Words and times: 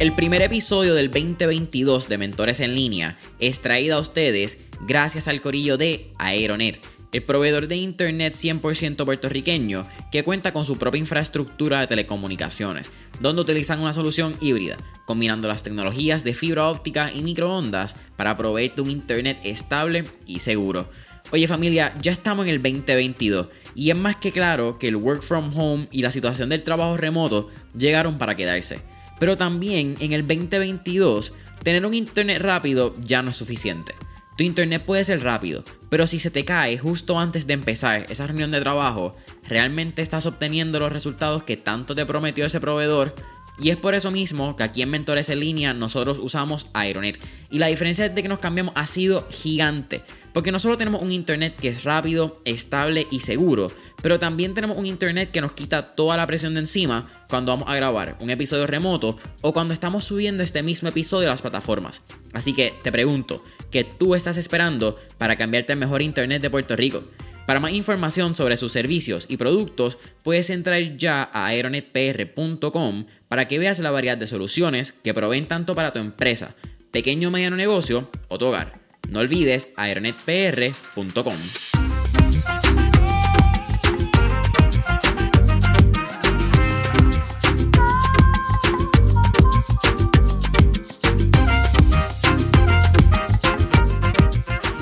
El 0.00 0.14
primer 0.14 0.40
episodio 0.40 0.94
del 0.94 1.10
2022 1.10 2.08
de 2.08 2.16
Mentores 2.16 2.60
en 2.60 2.74
Línea 2.74 3.18
es 3.38 3.60
traído 3.60 3.98
a 3.98 4.00
ustedes 4.00 4.58
gracias 4.80 5.28
al 5.28 5.42
corillo 5.42 5.76
de 5.76 6.10
Aeronet, 6.16 6.80
el 7.12 7.22
proveedor 7.22 7.68
de 7.68 7.76
Internet 7.76 8.32
100% 8.32 9.04
puertorriqueño 9.04 9.86
que 10.10 10.24
cuenta 10.24 10.54
con 10.54 10.64
su 10.64 10.78
propia 10.78 11.00
infraestructura 11.00 11.80
de 11.80 11.86
telecomunicaciones, 11.86 12.90
donde 13.20 13.42
utilizan 13.42 13.80
una 13.80 13.92
solución 13.92 14.38
híbrida, 14.40 14.78
combinando 15.04 15.48
las 15.48 15.62
tecnologías 15.62 16.24
de 16.24 16.32
fibra 16.32 16.70
óptica 16.70 17.12
y 17.12 17.20
microondas 17.20 17.94
para 18.16 18.38
proveerte 18.38 18.80
un 18.80 18.88
Internet 18.88 19.40
estable 19.44 20.04
y 20.24 20.38
seguro. 20.38 20.88
Oye 21.30 21.46
familia, 21.46 21.94
ya 22.00 22.12
estamos 22.12 22.46
en 22.46 22.54
el 22.54 22.62
2022 22.62 23.48
y 23.74 23.90
es 23.90 23.96
más 23.96 24.16
que 24.16 24.32
claro 24.32 24.78
que 24.78 24.88
el 24.88 24.96
work 24.96 25.20
from 25.20 25.52
home 25.54 25.88
y 25.90 26.00
la 26.00 26.10
situación 26.10 26.48
del 26.48 26.62
trabajo 26.62 26.96
remoto 26.96 27.50
llegaron 27.74 28.16
para 28.16 28.34
quedarse. 28.34 28.80
Pero 29.20 29.36
también 29.36 29.96
en 30.00 30.12
el 30.12 30.26
2022, 30.26 31.32
tener 31.62 31.86
un 31.86 31.94
internet 31.94 32.42
rápido 32.42 32.96
ya 32.98 33.22
no 33.22 33.30
es 33.30 33.36
suficiente. 33.36 33.94
Tu 34.36 34.44
internet 34.44 34.82
puede 34.86 35.04
ser 35.04 35.22
rápido, 35.22 35.62
pero 35.90 36.06
si 36.06 36.18
se 36.18 36.30
te 36.30 36.46
cae 36.46 36.78
justo 36.78 37.18
antes 37.18 37.46
de 37.46 37.52
empezar 37.52 38.06
esa 38.08 38.26
reunión 38.26 38.50
de 38.50 38.60
trabajo, 38.60 39.14
¿realmente 39.46 40.00
estás 40.00 40.24
obteniendo 40.24 40.80
los 40.80 40.90
resultados 40.90 41.42
que 41.42 41.58
tanto 41.58 41.94
te 41.94 42.06
prometió 42.06 42.46
ese 42.46 42.58
proveedor? 42.58 43.14
Y 43.58 43.68
es 43.68 43.76
por 43.76 43.94
eso 43.94 44.10
mismo 44.10 44.56
que 44.56 44.62
aquí 44.62 44.80
en 44.80 44.88
Mentores 44.88 45.28
en 45.28 45.40
Línea 45.40 45.74
nosotros 45.74 46.18
usamos 46.18 46.70
Aeronet. 46.72 47.20
Y 47.50 47.58
la 47.58 47.66
diferencia 47.66 48.08
de 48.08 48.22
que 48.22 48.28
nos 48.28 48.38
cambiamos 48.38 48.72
ha 48.74 48.86
sido 48.86 49.28
gigante. 49.30 50.02
Porque 50.32 50.52
no 50.52 50.58
solo 50.58 50.76
tenemos 50.76 51.02
un 51.02 51.12
internet 51.12 51.56
que 51.60 51.68
es 51.68 51.84
rápido, 51.84 52.40
estable 52.44 53.06
y 53.10 53.20
seguro, 53.20 53.70
pero 54.02 54.18
también 54.18 54.54
tenemos 54.54 54.76
un 54.76 54.86
internet 54.86 55.30
que 55.30 55.40
nos 55.40 55.52
quita 55.52 55.94
toda 55.94 56.16
la 56.16 56.26
presión 56.26 56.54
de 56.54 56.60
encima 56.60 57.10
cuando 57.28 57.52
vamos 57.52 57.68
a 57.68 57.74
grabar 57.74 58.16
un 58.20 58.30
episodio 58.30 58.66
remoto 58.66 59.16
o 59.40 59.52
cuando 59.52 59.74
estamos 59.74 60.04
subiendo 60.04 60.42
este 60.42 60.62
mismo 60.62 60.88
episodio 60.88 61.28
a 61.28 61.32
las 61.32 61.42
plataformas. 61.42 62.02
Así 62.32 62.52
que 62.52 62.74
te 62.82 62.92
pregunto, 62.92 63.42
¿qué 63.70 63.84
tú 63.84 64.14
estás 64.14 64.36
esperando 64.36 64.98
para 65.18 65.36
cambiarte 65.36 65.72
al 65.72 65.78
mejor 65.78 66.02
internet 66.02 66.42
de 66.42 66.50
Puerto 66.50 66.76
Rico? 66.76 67.02
Para 67.46 67.58
más 67.58 67.72
información 67.72 68.36
sobre 68.36 68.56
sus 68.56 68.70
servicios 68.70 69.26
y 69.28 69.36
productos, 69.36 69.98
puedes 70.22 70.50
entrar 70.50 70.96
ya 70.96 71.28
a 71.32 71.46
aeronetpr.com 71.46 73.06
para 73.26 73.48
que 73.48 73.58
veas 73.58 73.80
la 73.80 73.90
variedad 73.90 74.16
de 74.16 74.28
soluciones 74.28 74.92
que 74.92 75.14
proveen 75.14 75.46
tanto 75.46 75.74
para 75.74 75.92
tu 75.92 75.98
empresa, 75.98 76.54
pequeño 76.92 77.28
o 77.28 77.30
mediano 77.32 77.56
negocio 77.56 78.08
o 78.28 78.38
tu 78.38 78.46
hogar. 78.46 78.89
No 79.08 79.20
olvides 79.20 79.70
aeronetpr.com. 79.76 81.34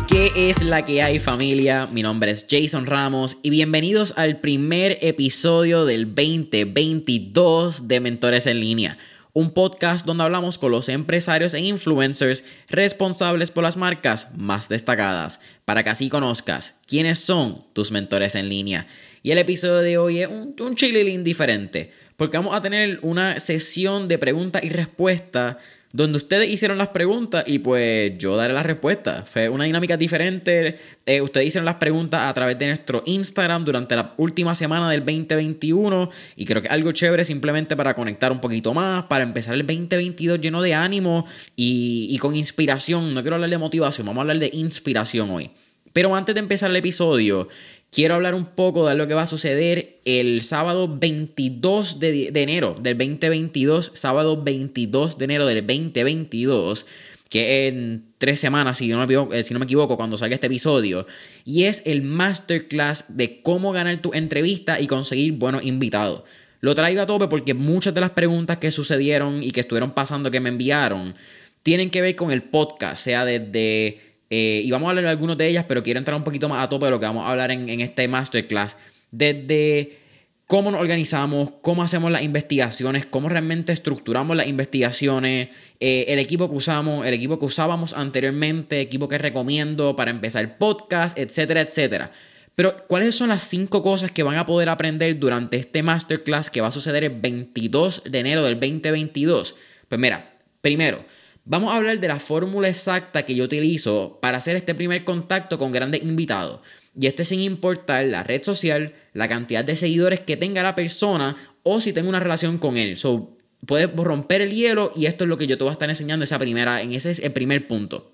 ¿Qué 0.08 0.50
es 0.50 0.62
la 0.62 0.84
que 0.84 1.02
hay 1.02 1.18
familia? 1.18 1.86
Mi 1.92 2.02
nombre 2.02 2.30
es 2.30 2.46
Jason 2.50 2.86
Ramos 2.86 3.36
y 3.42 3.50
bienvenidos 3.50 4.14
al 4.16 4.40
primer 4.40 4.98
episodio 5.00 5.84
del 5.84 6.06
2022 6.14 7.86
de 7.86 8.00
Mentores 8.00 8.46
en 8.46 8.58
línea, 8.58 8.98
un 9.32 9.52
podcast 9.52 10.06
donde 10.06 10.24
hablamos 10.24 10.58
con 10.58 10.72
los 10.72 10.88
empresarios 10.88 11.54
e 11.54 11.60
influencers 11.60 12.44
responsables 12.68 13.50
por 13.50 13.64
las 13.64 13.76
marcas 13.76 14.28
más 14.36 14.68
destacadas, 14.68 15.40
para 15.64 15.82
que 15.82 15.90
así 15.90 16.08
conozcas 16.08 16.76
quiénes 16.86 17.18
son 17.18 17.64
tus 17.72 17.90
mentores 17.90 18.34
en 18.34 18.48
línea. 18.48 18.86
Y 19.22 19.30
el 19.30 19.38
episodio 19.38 19.78
de 19.78 19.98
hoy 19.98 20.22
es 20.22 20.28
un, 20.28 20.54
un 20.60 20.74
chililín 20.74 21.24
diferente, 21.24 21.92
porque 22.16 22.36
vamos 22.36 22.54
a 22.54 22.60
tener 22.60 22.98
una 23.02 23.38
sesión 23.40 24.08
de 24.08 24.18
preguntas 24.18 24.64
y 24.64 24.70
respuestas 24.70 25.56
donde 25.92 26.18
ustedes 26.18 26.50
hicieron 26.50 26.76
las 26.76 26.88
preguntas 26.88 27.44
y 27.46 27.60
pues 27.60 28.16
yo 28.18 28.36
daré 28.36 28.52
las 28.52 28.66
respuestas. 28.66 29.28
Fue 29.28 29.48
una 29.48 29.64
dinámica 29.64 29.96
diferente. 29.96 30.78
Eh, 31.06 31.20
ustedes 31.20 31.46
hicieron 31.46 31.64
las 31.64 31.76
preguntas 31.76 32.22
a 32.22 32.34
través 32.34 32.58
de 32.58 32.66
nuestro 32.66 33.02
Instagram 33.06 33.64
durante 33.64 33.96
la 33.96 34.12
última 34.18 34.54
semana 34.54 34.90
del 34.90 35.00
2021 35.00 36.10
y 36.36 36.44
creo 36.44 36.62
que 36.62 36.68
algo 36.68 36.92
chévere 36.92 37.24
simplemente 37.24 37.74
para 37.74 37.94
conectar 37.94 38.30
un 38.32 38.40
poquito 38.40 38.74
más, 38.74 39.04
para 39.04 39.24
empezar 39.24 39.54
el 39.54 39.66
2022 39.66 40.40
lleno 40.40 40.60
de 40.60 40.74
ánimo 40.74 41.26
y, 41.56 42.08
y 42.10 42.18
con 42.18 42.36
inspiración. 42.36 43.14
No 43.14 43.22
quiero 43.22 43.36
hablar 43.36 43.50
de 43.50 43.58
motivación, 43.58 44.06
vamos 44.06 44.18
a 44.18 44.22
hablar 44.22 44.38
de 44.38 44.50
inspiración 44.52 45.30
hoy. 45.30 45.50
Pero 45.92 46.14
antes 46.14 46.34
de 46.34 46.40
empezar 46.40 46.70
el 46.70 46.76
episodio, 46.76 47.48
quiero 47.90 48.14
hablar 48.14 48.34
un 48.34 48.46
poco 48.46 48.86
de 48.86 48.94
lo 48.94 49.06
que 49.08 49.14
va 49.14 49.22
a 49.22 49.26
suceder 49.26 49.98
el 50.04 50.42
sábado 50.42 50.88
22 50.98 52.00
de, 52.00 52.30
enero 52.34 52.76
del 52.80 52.96
2022, 52.98 53.92
sábado 53.94 54.42
22 54.42 55.18
de 55.18 55.24
enero 55.24 55.46
del 55.46 55.66
2022 55.66 56.86
que 57.28 57.66
en 57.66 58.04
tres 58.16 58.40
semanas, 58.40 58.78
si 58.78 58.88
no, 58.88 58.96
me 58.98 59.04
equivoco, 59.04 59.34
eh, 59.34 59.42
si 59.44 59.52
no 59.52 59.60
me 59.60 59.66
equivoco, 59.66 59.96
cuando 59.96 60.16
salga 60.16 60.34
este 60.34 60.46
episodio, 60.46 61.06
y 61.44 61.64
es 61.64 61.82
el 61.84 62.02
masterclass 62.02 63.16
de 63.16 63.42
cómo 63.42 63.72
ganar 63.72 63.98
tu 63.98 64.14
entrevista 64.14 64.80
y 64.80 64.86
conseguir 64.86 65.32
buenos 65.34 65.62
invitados. 65.62 66.22
Lo 66.60 66.74
traigo 66.74 67.02
a 67.02 67.06
tope 67.06 67.28
porque 67.28 67.54
muchas 67.54 67.94
de 67.94 68.00
las 68.00 68.10
preguntas 68.10 68.56
que 68.56 68.70
sucedieron 68.70 69.42
y 69.42 69.52
que 69.52 69.60
estuvieron 69.60 69.92
pasando 69.92 70.30
que 70.30 70.40
me 70.40 70.48
enviaron 70.48 71.14
tienen 71.62 71.90
que 71.90 72.00
ver 72.00 72.16
con 72.16 72.30
el 72.30 72.42
podcast, 72.42 72.96
sea 72.96 73.24
desde 73.24 74.07
eh, 74.30 74.62
y 74.64 74.70
vamos 74.70 74.86
a 74.86 74.90
hablar 74.90 75.04
de 75.04 75.10
algunas 75.10 75.38
de 75.38 75.46
ellas, 75.46 75.64
pero 75.66 75.82
quiero 75.82 75.98
entrar 75.98 76.16
un 76.16 76.24
poquito 76.24 76.48
más 76.48 76.62
a 76.62 76.68
tope 76.68 76.86
de 76.86 76.90
lo 76.90 77.00
que 77.00 77.06
vamos 77.06 77.26
a 77.26 77.30
hablar 77.30 77.50
en, 77.50 77.80
este 77.80 78.08
masterclass. 78.08 78.76
Desde 79.10 79.98
cómo 80.46 80.70
nos 80.70 80.80
organizamos, 80.80 81.52
cómo 81.62 81.82
hacemos 81.82 82.10
las 82.10 82.22
investigaciones, 82.22 83.06
cómo 83.06 83.28
realmente 83.28 83.72
estructuramos 83.72 84.36
las 84.36 84.46
investigaciones, 84.46 85.48
eh, 85.80 86.06
el 86.08 86.18
equipo 86.18 86.48
que 86.48 86.56
usamos, 86.56 87.06
el 87.06 87.14
equipo 87.14 87.38
que 87.38 87.46
usábamos 87.46 87.94
anteriormente, 87.94 88.80
equipo 88.80 89.08
que 89.08 89.18
recomiendo 89.18 89.96
para 89.96 90.10
empezar 90.10 90.44
el 90.44 90.50
podcast, 90.52 91.18
etcétera, 91.18 91.62
etcétera. 91.62 92.10
Pero, 92.54 92.76
¿cuáles 92.88 93.14
son 93.14 93.28
las 93.28 93.44
cinco 93.44 93.84
cosas 93.84 94.10
que 94.10 94.24
van 94.24 94.36
a 94.36 94.44
poder 94.44 94.68
aprender 94.68 95.16
durante 95.18 95.56
este 95.58 95.84
masterclass 95.84 96.50
que 96.50 96.60
va 96.60 96.66
a 96.66 96.72
suceder 96.72 97.04
el 97.04 97.20
22 97.20 98.02
de 98.04 98.18
enero 98.18 98.42
del 98.42 98.58
2022? 98.58 99.54
Pues 99.88 100.00
mira, 100.00 100.32
primero, 100.60 101.04
Vamos 101.50 101.72
a 101.72 101.76
hablar 101.78 101.98
de 101.98 102.08
la 102.08 102.20
fórmula 102.20 102.68
exacta 102.68 103.24
que 103.24 103.34
yo 103.34 103.44
utilizo 103.44 104.18
para 104.20 104.36
hacer 104.36 104.54
este 104.54 104.74
primer 104.74 105.04
contacto 105.04 105.56
con 105.58 105.72
grandes 105.72 106.02
invitados. 106.02 106.60
Y 107.00 107.06
este 107.06 107.24
sin 107.24 107.40
importar 107.40 108.04
la 108.04 108.22
red 108.22 108.42
social, 108.42 108.92
la 109.14 109.28
cantidad 109.28 109.64
de 109.64 109.74
seguidores 109.74 110.20
que 110.20 110.36
tenga 110.36 110.62
la 110.62 110.74
persona 110.74 111.38
o 111.62 111.80
si 111.80 111.94
tengo 111.94 112.10
una 112.10 112.20
relación 112.20 112.58
con 112.58 112.76
él. 112.76 112.98
So, 112.98 113.38
puedes 113.64 113.90
romper 113.96 114.42
el 114.42 114.52
hielo 114.52 114.92
y 114.94 115.06
esto 115.06 115.24
es 115.24 115.30
lo 115.30 115.38
que 115.38 115.46
yo 115.46 115.56
te 115.56 115.64
voy 115.64 115.70
a 115.70 115.72
estar 115.72 115.88
enseñando 115.88 116.24
esa 116.24 116.38
primera, 116.38 116.82
en 116.82 116.92
ese 116.92 117.12
es 117.12 117.18
el 117.18 117.32
primer 117.32 117.66
punto. 117.66 118.12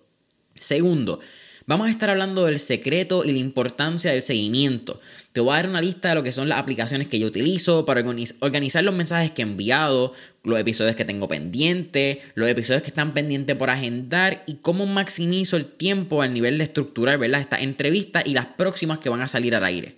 Segundo, 0.55 1.19
Vamos 1.67 1.87
a 1.87 1.91
estar 1.91 2.11
hablando 2.11 2.45
del 2.45 2.61
secreto 2.61 3.25
y 3.25 3.33
la 3.33 3.39
importancia 3.39 4.11
del 4.11 4.23
seguimiento. 4.23 5.01
Te 5.33 5.41
voy 5.41 5.55
a 5.55 5.57
dar 5.57 5.71
una 5.71 5.81
lista 5.81 6.11
de 6.11 6.15
lo 6.15 6.23
que 6.23 6.31
son 6.31 6.47
las 6.47 6.59
aplicaciones 6.59 7.09
que 7.09 7.19
yo 7.19 7.27
utilizo 7.27 7.87
para 7.87 8.05
organizar 8.41 8.85
los 8.85 8.95
mensajes 8.95 9.31
que 9.31 9.41
he 9.41 9.47
enviado, 9.47 10.13
los 10.43 10.59
episodios 10.59 10.95
que 10.95 11.07
tengo 11.07 11.27
pendientes, 11.27 12.19
los 12.35 12.51
episodios 12.51 12.83
que 12.83 12.89
están 12.89 13.15
pendientes 13.15 13.57
por 13.57 13.71
agendar 13.71 14.45
y 14.47 14.57
cómo 14.57 14.85
maximizo 14.85 15.57
el 15.57 15.65
tiempo 15.65 16.21
al 16.21 16.35
nivel 16.35 16.59
de 16.59 16.65
estructurar 16.65 17.17
¿verdad? 17.17 17.41
estas 17.41 17.63
entrevistas 17.63 18.25
y 18.27 18.35
las 18.35 18.45
próximas 18.45 18.99
que 18.99 19.09
van 19.09 19.23
a 19.23 19.29
salir 19.29 19.55
al 19.55 19.65
aire. 19.65 19.97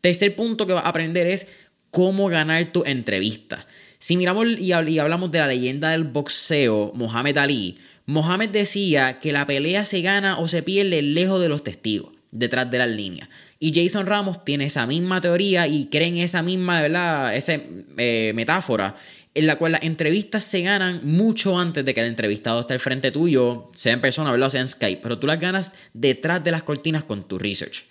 Tercer 0.00 0.34
punto 0.34 0.66
que 0.66 0.72
vas 0.72 0.84
a 0.84 0.88
aprender 0.88 1.28
es 1.28 1.46
cómo 1.92 2.26
ganar 2.26 2.72
tu 2.72 2.82
entrevista. 2.84 3.64
Si 4.00 4.16
miramos 4.16 4.48
y 4.58 4.72
hablamos 4.72 5.30
de 5.30 5.38
la 5.38 5.46
leyenda 5.46 5.90
del 5.90 6.04
boxeo, 6.04 6.90
Mohamed 6.96 7.38
Ali, 7.38 7.78
Mohamed 8.06 8.50
decía 8.50 9.18
que 9.20 9.32
la 9.32 9.46
pelea 9.46 9.86
se 9.86 10.02
gana 10.02 10.38
o 10.38 10.48
se 10.48 10.62
pierde 10.62 11.02
lejos 11.02 11.40
de 11.40 11.48
los 11.48 11.64
testigos, 11.64 12.12
detrás 12.30 12.70
de 12.70 12.78
las 12.78 12.88
líneas. 12.88 13.28
Y 13.58 13.72
Jason 13.74 14.06
Ramos 14.06 14.44
tiene 14.44 14.64
esa 14.64 14.86
misma 14.86 15.20
teoría 15.20 15.66
y 15.66 15.86
cree 15.86 16.08
en 16.08 16.18
esa 16.18 16.42
misma, 16.42 16.82
¿verdad? 16.82 17.34
Esa 17.34 17.58
eh, 17.96 18.32
metáfora 18.34 18.96
en 19.34 19.46
la 19.46 19.56
cual 19.56 19.72
las 19.72 19.82
entrevistas 19.82 20.44
se 20.44 20.62
ganan 20.62 21.00
mucho 21.02 21.58
antes 21.58 21.84
de 21.84 21.92
que 21.92 22.00
el 22.00 22.06
entrevistado 22.06 22.60
esté 22.60 22.74
al 22.74 22.80
frente 22.80 23.10
tuyo, 23.10 23.68
sea 23.74 23.92
en 23.92 24.00
persona, 24.00 24.30
¿verdad? 24.30 24.46
o 24.46 24.50
sea 24.50 24.60
en 24.60 24.68
Skype, 24.68 25.00
pero 25.02 25.18
tú 25.18 25.26
las 25.26 25.40
ganas 25.40 25.72
detrás 25.92 26.42
de 26.44 26.52
las 26.52 26.62
cortinas 26.62 27.04
con 27.04 27.24
tu 27.24 27.38
research. 27.38 27.84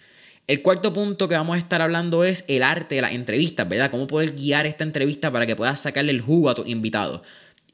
El 0.47 0.61
cuarto 0.61 0.93
punto 0.93 1.27
que 1.29 1.35
vamos 1.35 1.55
a 1.55 1.59
estar 1.59 1.81
hablando 1.81 2.23
es 2.23 2.43
el 2.47 2.63
arte 2.63 2.95
de 2.95 3.01
las 3.01 3.13
entrevistas, 3.13 3.67
¿verdad? 3.67 3.91
Cómo 3.91 4.07
poder 4.07 4.35
guiar 4.35 4.65
esta 4.65 4.83
entrevista 4.83 5.31
para 5.31 5.45
que 5.45 5.55
puedas 5.55 5.79
sacarle 5.79 6.11
el 6.11 6.21
jugo 6.21 6.49
a 6.49 6.55
tus 6.55 6.67
invitados. 6.67 7.21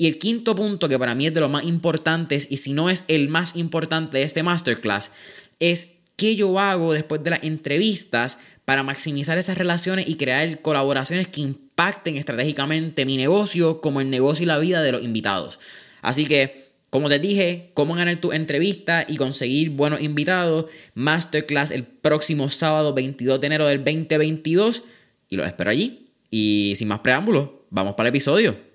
Y 0.02 0.08
el 0.08 0.18
quinto 0.18 0.56
punto, 0.56 0.88
que 0.88 0.98
para 0.98 1.14
mí 1.14 1.28
es 1.28 1.34
de 1.34 1.42
los 1.42 1.52
más 1.52 1.66
importantes, 1.66 2.48
y 2.50 2.56
si 2.58 2.72
no 2.72 2.90
es 2.90 3.04
el 3.10 3.28
más 3.28 3.58
importante 3.58 4.18
de 4.18 4.24
este 4.24 4.44
masterclass, 4.44 5.12
es 5.60 5.98
qué 6.16 6.38
yo 6.38 6.58
hago 6.58 6.94
después 6.94 7.22
de 7.22 7.32
las 7.32 7.44
entrevistas 7.44 8.38
para 8.64 8.82
maximizar 8.82 9.38
esas 9.38 9.58
relaciones 9.58 10.08
y 10.08 10.16
crear 10.16 10.62
colaboraciones 10.62 11.28
que 11.28 11.42
impacten 11.42 12.16
estratégicamente 12.16 13.06
mi 13.06 13.18
negocio 13.18 13.82
como 13.82 14.00
el 14.00 14.10
negocio 14.10 14.44
y 14.44 14.46
la 14.46 14.58
vida 14.58 14.82
de 14.82 14.94
los 14.94 15.04
invitados. 15.04 15.60
Así 16.02 16.26
que, 16.26 16.70
como 16.90 17.10
te 17.10 17.20
dije, 17.20 17.72
cómo 17.74 17.94
ganar 17.94 18.22
tu 18.22 18.32
entrevista 18.32 19.06
y 19.06 19.18
conseguir 19.18 19.72
buenos 19.72 20.00
invitados, 20.00 20.68
masterclass 20.94 21.72
el 21.72 21.84
próximo 21.84 22.50
sábado 22.50 22.94
22 22.94 23.42
de 23.42 23.48
enero 23.48 23.68
del 23.68 23.84
2022 23.84 24.84
y 25.28 25.36
los 25.36 25.46
espero 25.46 25.72
allí. 25.72 26.08
Y 26.32 26.74
sin 26.78 26.88
más 26.88 27.02
preámbulos, 27.02 27.50
vamos 27.70 27.96
para 27.96 28.08
el 28.08 28.16
episodio. 28.16 28.69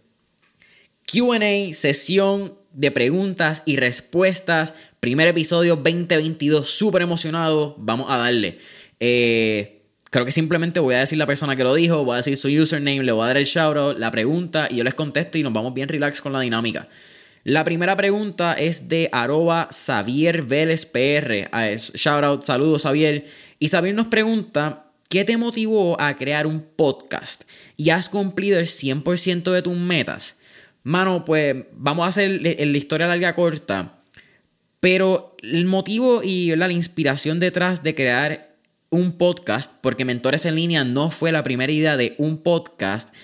QA, 1.06 1.74
sesión 1.74 2.54
de 2.72 2.90
preguntas 2.90 3.62
y 3.66 3.76
respuestas. 3.76 4.74
Primer 5.00 5.28
episodio 5.28 5.76
2022, 5.76 6.68
súper 6.68 7.02
emocionado. 7.02 7.74
Vamos 7.78 8.10
a 8.10 8.16
darle. 8.16 8.58
Eh, 9.00 9.82
creo 10.10 10.24
que 10.24 10.32
simplemente 10.32 10.80
voy 10.80 10.94
a 10.94 11.00
decir 11.00 11.18
la 11.18 11.26
persona 11.26 11.56
que 11.56 11.64
lo 11.64 11.74
dijo, 11.74 12.04
voy 12.04 12.14
a 12.14 12.16
decir 12.18 12.36
su 12.36 12.48
username, 12.48 13.02
le 13.02 13.12
voy 13.12 13.24
a 13.24 13.28
dar 13.28 13.36
el 13.36 13.44
shoutout, 13.44 13.98
la 13.98 14.10
pregunta 14.10 14.68
y 14.70 14.76
yo 14.76 14.84
les 14.84 14.94
contesto 14.94 15.38
y 15.38 15.42
nos 15.42 15.52
vamos 15.52 15.74
bien 15.74 15.88
relax 15.88 16.20
con 16.20 16.32
la 16.32 16.40
dinámica. 16.40 16.88
La 17.44 17.64
primera 17.64 17.94
pregunta 17.96 18.54
es 18.54 18.88
de 18.88 19.10
arroba 19.12 19.68
Xavier 19.70 20.42
Vélez 20.42 20.86
PR. 20.86 21.48
Ah, 21.52 21.68
shoutout, 21.76 22.44
saludos 22.44 22.82
Xavier. 22.82 23.26
Y 23.58 23.68
Xavier 23.68 23.94
nos 23.94 24.06
pregunta, 24.06 24.86
¿qué 25.10 25.24
te 25.24 25.36
motivó 25.36 26.00
a 26.00 26.16
crear 26.16 26.46
un 26.46 26.60
podcast? 26.60 27.42
¿Y 27.76 27.90
has 27.90 28.08
cumplido 28.08 28.58
el 28.58 28.66
100% 28.66 29.52
de 29.52 29.60
tus 29.60 29.76
metas? 29.76 30.36
Mano, 30.84 31.24
pues 31.24 31.56
vamos 31.72 32.04
a 32.04 32.10
hacer 32.10 32.40
la 32.42 32.76
historia 32.76 33.06
larga 33.06 33.34
corta. 33.34 34.02
Pero 34.80 35.34
el 35.42 35.64
motivo 35.64 36.22
y 36.22 36.54
la 36.54 36.70
inspiración 36.70 37.40
detrás 37.40 37.82
de 37.82 37.94
crear 37.94 38.54
un 38.90 39.12
podcast, 39.12 39.72
porque 39.80 40.04
Mentores 40.04 40.44
en 40.44 40.56
línea 40.56 40.84
no 40.84 41.10
fue 41.10 41.32
la 41.32 41.42
primera 41.42 41.72
idea 41.72 41.96
de 41.96 42.14
un 42.18 42.42
podcast, 42.42 43.14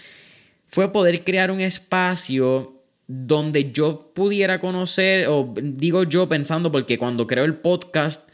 fue 0.67 0.91
poder 0.91 1.23
crear 1.23 1.51
un 1.51 1.61
espacio 1.61 2.83
donde 3.07 3.73
yo 3.73 4.11
pudiera 4.15 4.59
conocer, 4.59 5.29
o 5.29 5.53
digo 5.55 6.05
yo 6.05 6.29
pensando 6.31 6.73
porque 6.73 6.97
cuando 6.97 7.27
creo 7.27 7.45
el 7.45 7.57
podcast 7.57 8.27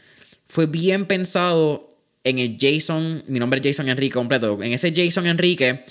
fue 0.45 0.67
bien 0.67 1.05
pensado 1.05 1.89
en 2.23 2.39
el 2.39 2.57
Jason, 2.59 3.23
mi 3.27 3.39
nombre 3.39 3.59
es 3.59 3.67
Jason 3.67 3.89
Enrique 3.89 4.13
completo, 4.13 4.61
en 4.63 4.71
ese 4.71 4.93
Jason 4.95 5.27
Enrique 5.27 5.83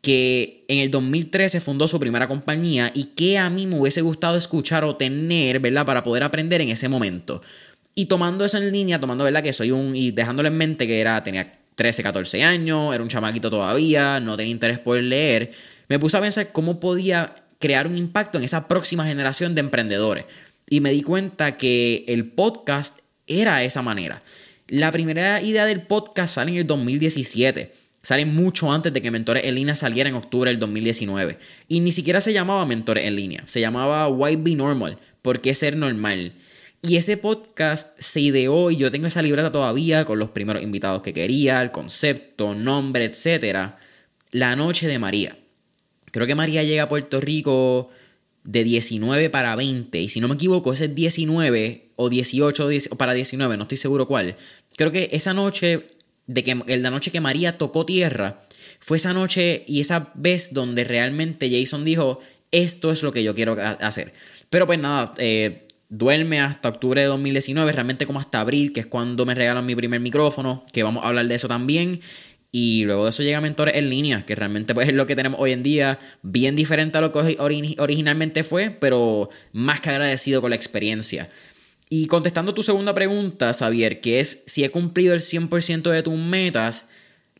que 0.00 0.64
en 0.68 0.78
el 0.78 0.90
2013 0.90 1.60
fundó 1.60 1.86
su 1.88 2.00
primera 2.00 2.26
compañía 2.26 2.90
y 2.94 3.04
que 3.14 3.38
a 3.38 3.50
mí 3.50 3.66
me 3.66 3.78
hubiese 3.78 4.00
gustado 4.00 4.38
escuchar 4.38 4.84
o 4.84 4.96
tener, 4.96 5.60
¿verdad? 5.60 5.84
Para 5.84 6.02
poder 6.02 6.22
aprender 6.22 6.60
en 6.60 6.70
ese 6.70 6.88
momento. 6.88 7.42
Y 7.94 8.06
tomando 8.06 8.44
eso 8.44 8.56
en 8.56 8.72
línea, 8.72 9.00
tomando, 9.00 9.24
¿verdad? 9.24 9.42
Que 9.42 9.52
soy 9.52 9.72
un... 9.72 9.94
y 9.94 10.10
dejándolo 10.10 10.48
en 10.48 10.56
mente 10.56 10.86
que 10.86 11.00
era, 11.00 11.22
tenía 11.22 11.52
13, 11.74 12.02
14 12.02 12.42
años, 12.44 12.94
era 12.94 13.02
un 13.02 13.08
chamaquito 13.08 13.50
todavía, 13.50 14.20
no 14.20 14.36
tenía 14.36 14.52
interés 14.52 14.78
por 14.78 14.98
leer, 14.98 15.52
me 15.88 15.98
puse 15.98 16.16
a 16.16 16.20
pensar 16.20 16.52
cómo 16.52 16.78
podía 16.78 17.34
crear 17.58 17.86
un 17.86 17.96
impacto 17.96 18.38
en 18.38 18.44
esa 18.44 18.68
próxima 18.68 19.06
generación 19.06 19.54
de 19.54 19.60
emprendedores. 19.60 20.24
Y 20.68 20.80
me 20.80 20.92
di 20.92 21.02
cuenta 21.02 21.56
que 21.56 22.04
el 22.08 22.26
podcast 22.26 23.00
era 23.26 23.62
esa 23.64 23.82
manera. 23.82 24.22
La 24.68 24.92
primera 24.92 25.42
idea 25.42 25.66
del 25.66 25.82
podcast 25.82 26.36
sale 26.36 26.52
en 26.52 26.58
el 26.58 26.66
2017. 26.66 27.72
Sale 28.02 28.24
mucho 28.24 28.72
antes 28.72 28.92
de 28.92 29.02
que 29.02 29.10
Mentores 29.10 29.44
en 29.44 29.54
línea 29.54 29.76
saliera 29.76 30.08
en 30.08 30.14
octubre 30.14 30.50
del 30.50 30.58
2019. 30.58 31.38
Y 31.68 31.80
ni 31.80 31.92
siquiera 31.92 32.20
se 32.20 32.32
llamaba 32.32 32.64
Mentores 32.64 33.04
en 33.04 33.16
línea, 33.16 33.42
se 33.46 33.60
llamaba 33.60 34.08
Why 34.08 34.36
Be 34.36 34.54
Normal, 34.54 34.98
¿por 35.22 35.40
qué 35.40 35.54
ser 35.54 35.76
normal? 35.76 36.32
Y 36.82 36.96
ese 36.96 37.18
podcast 37.18 37.98
se 38.00 38.20
ideó 38.20 38.70
y 38.70 38.76
yo 38.76 38.90
tengo 38.90 39.06
esa 39.06 39.20
libreta 39.20 39.52
todavía 39.52 40.06
con 40.06 40.18
los 40.18 40.30
primeros 40.30 40.62
invitados 40.62 41.02
que 41.02 41.12
quería, 41.12 41.60
el 41.60 41.70
concepto, 41.70 42.54
nombre, 42.54 43.04
etc. 43.04 43.72
La 44.30 44.56
noche 44.56 44.88
de 44.88 44.98
María. 44.98 45.36
Creo 46.10 46.26
que 46.26 46.34
María 46.34 46.64
llega 46.64 46.84
a 46.84 46.88
Puerto 46.88 47.20
Rico 47.20 47.90
de 48.44 48.64
19 48.64 49.28
para 49.28 49.54
20 49.56 50.00
y 50.00 50.08
si 50.08 50.20
no 50.20 50.28
me 50.28 50.36
equivoco 50.36 50.72
ese 50.72 50.86
es 50.86 50.94
19 50.94 51.90
o 51.96 52.08
18 52.08 52.68
o 52.90 52.96
para 52.96 53.12
19, 53.12 53.58
no 53.58 53.64
estoy 53.64 53.76
seguro 53.76 54.06
cuál. 54.06 54.36
Creo 54.76 54.90
que 54.90 55.10
esa 55.12 55.34
noche 55.34 55.84
de 56.30 56.44
que 56.44 56.54
la 56.78 56.90
noche 56.90 57.10
que 57.10 57.20
María 57.20 57.58
tocó 57.58 57.84
tierra, 57.84 58.42
fue 58.78 58.98
esa 58.98 59.12
noche 59.12 59.64
y 59.66 59.80
esa 59.80 60.12
vez 60.14 60.54
donde 60.54 60.84
realmente 60.84 61.50
Jason 61.50 61.84
dijo, 61.84 62.20
esto 62.52 62.92
es 62.92 63.02
lo 63.02 63.12
que 63.12 63.24
yo 63.24 63.34
quiero 63.34 63.56
hacer. 63.58 64.12
Pero 64.48 64.66
pues 64.66 64.78
nada, 64.78 65.12
eh, 65.18 65.66
duerme 65.88 66.40
hasta 66.40 66.68
octubre 66.68 67.00
de 67.00 67.08
2019, 67.08 67.72
realmente 67.72 68.06
como 68.06 68.20
hasta 68.20 68.40
abril, 68.40 68.72
que 68.72 68.80
es 68.80 68.86
cuando 68.86 69.26
me 69.26 69.34
regalan 69.34 69.66
mi 69.66 69.74
primer 69.74 70.00
micrófono, 70.00 70.64
que 70.72 70.84
vamos 70.84 71.04
a 71.04 71.08
hablar 71.08 71.26
de 71.26 71.34
eso 71.34 71.48
también. 71.48 72.00
Y 72.52 72.84
luego 72.84 73.04
de 73.04 73.10
eso 73.10 73.22
llega 73.24 73.40
Mentores 73.40 73.74
en 73.74 73.90
línea, 73.90 74.24
que 74.24 74.36
realmente 74.36 74.72
pues, 74.72 74.88
es 74.88 74.94
lo 74.94 75.06
que 75.06 75.16
tenemos 75.16 75.40
hoy 75.40 75.50
en 75.50 75.64
día, 75.64 75.98
bien 76.22 76.54
diferente 76.54 76.98
a 76.98 77.00
lo 77.00 77.10
que 77.10 77.36
originalmente 77.38 78.44
fue, 78.44 78.70
pero 78.70 79.30
más 79.52 79.80
que 79.80 79.90
agradecido 79.90 80.40
con 80.40 80.50
la 80.50 80.56
experiencia. 80.56 81.28
Y 81.92 82.06
contestando 82.06 82.54
tu 82.54 82.62
segunda 82.62 82.94
pregunta, 82.94 83.52
Xavier, 83.52 84.00
que 84.00 84.20
es 84.20 84.44
si 84.46 84.62
he 84.62 84.70
cumplido 84.70 85.12
el 85.12 85.20
100% 85.20 85.90
de 85.90 86.04
tus 86.04 86.16
metas, 86.16 86.86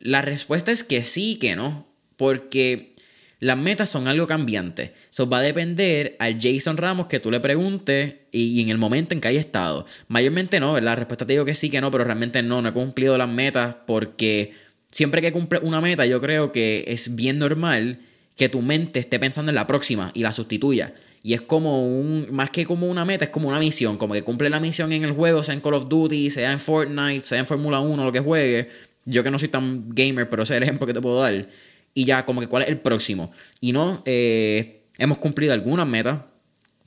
la 0.00 0.23
respuesta 0.23 0.73
es 0.73 0.82
que 0.82 1.05
sí, 1.05 1.37
que 1.37 1.55
no, 1.55 1.87
porque 2.17 2.97
las 3.38 3.56
metas 3.56 3.88
son 3.91 4.08
algo 4.08 4.26
cambiante. 4.26 4.93
Eso 5.08 5.31
va 5.31 5.38
a 5.38 5.43
depender 5.43 6.17
al 6.19 6.41
Jason 6.41 6.76
Ramos 6.76 7.06
que 7.06 7.20
tú 7.20 7.31
le 7.31 7.38
preguntes 7.38 8.17
y, 8.32 8.61
en 8.61 8.70
el 8.70 8.79
momento 8.79 9.14
en 9.14 9.20
que 9.20 9.29
haya 9.29 9.38
estado. 9.38 9.87
Mayormente 10.08 10.58
no, 10.58 10.79
la 10.81 10.97
respuesta 10.97 11.26
te 11.26 11.35
digo 11.35 11.44
que 11.44 11.55
sí, 11.55 11.70
que 11.70 11.81
no, 11.81 11.93
pero 11.93 12.02
realmente 12.02 12.43
no, 12.43 12.61
no 12.61 12.70
he 12.70 12.73
cumplido 12.73 13.17
las 13.17 13.29
metas 13.29 13.76
porque 13.87 14.55
siempre 14.91 15.23
que 15.23 15.31
cumple 15.31 15.61
una 15.62 15.81
meta 15.81 16.06
yo 16.06 16.20
creo 16.20 16.50
que 16.50 16.85
es 16.88 17.14
bien 17.14 17.38
normal 17.38 18.00
que 18.37 18.49
tu 18.49 18.62
mente 18.62 18.99
esté 18.99 19.20
pensando 19.20 19.50
en 19.50 19.56
la 19.56 19.69
próxima 19.69 20.11
y 20.12 20.25
la 20.25 20.32
sustituya. 20.32 20.93
Y 21.22 21.34
es 21.34 21.43
como 21.43 21.87
un, 21.87 22.28
más 22.31 22.50
que 22.50 22.64
como 22.64 22.87
una 22.87 23.05
meta, 23.05 23.25
es 23.25 23.31
como 23.31 23.49
una 23.49 23.58
misión, 23.58 23.99
como 23.99 24.14
que 24.14 24.22
cumple 24.22 24.49
la 24.49 24.58
misión 24.58 24.93
en 24.93 25.05
el 25.05 25.12
juego, 25.12 25.43
sea 25.43 25.55
en 25.55 25.61
Call 25.61 25.75
of 25.75 25.88
Duty, 25.88 26.31
sea 26.31 26.50
en 26.52 26.61
Fortnite, 26.61 27.25
sea 27.25 27.38
en 27.38 27.46
Fórmula 27.46 27.81
1, 27.81 28.05
lo 28.05 28.12
que 28.12 28.20
juegue. 28.20 28.69
Yo 29.05 29.22
que 29.22 29.31
no 29.31 29.38
soy 29.38 29.49
tan 29.49 29.84
gamer, 29.90 30.31
pero 30.31 30.46
sé 30.46 30.56
el 30.56 30.62
ejemplo 30.62 30.87
que 30.87 30.94
te 30.94 31.00
puedo 31.00 31.20
dar. 31.20 31.49
Y 31.93 32.05
ya, 32.05 32.25
como 32.25 32.40
que 32.40 32.46
cuál 32.46 32.62
es 32.62 32.69
el 32.69 32.78
próximo. 32.78 33.32
Y 33.61 33.72
no, 33.72 34.02
eh, 34.06 34.82
hemos 34.99 35.19
cumplido 35.19 35.52
algunas 35.52 35.87
metas, 35.87 36.22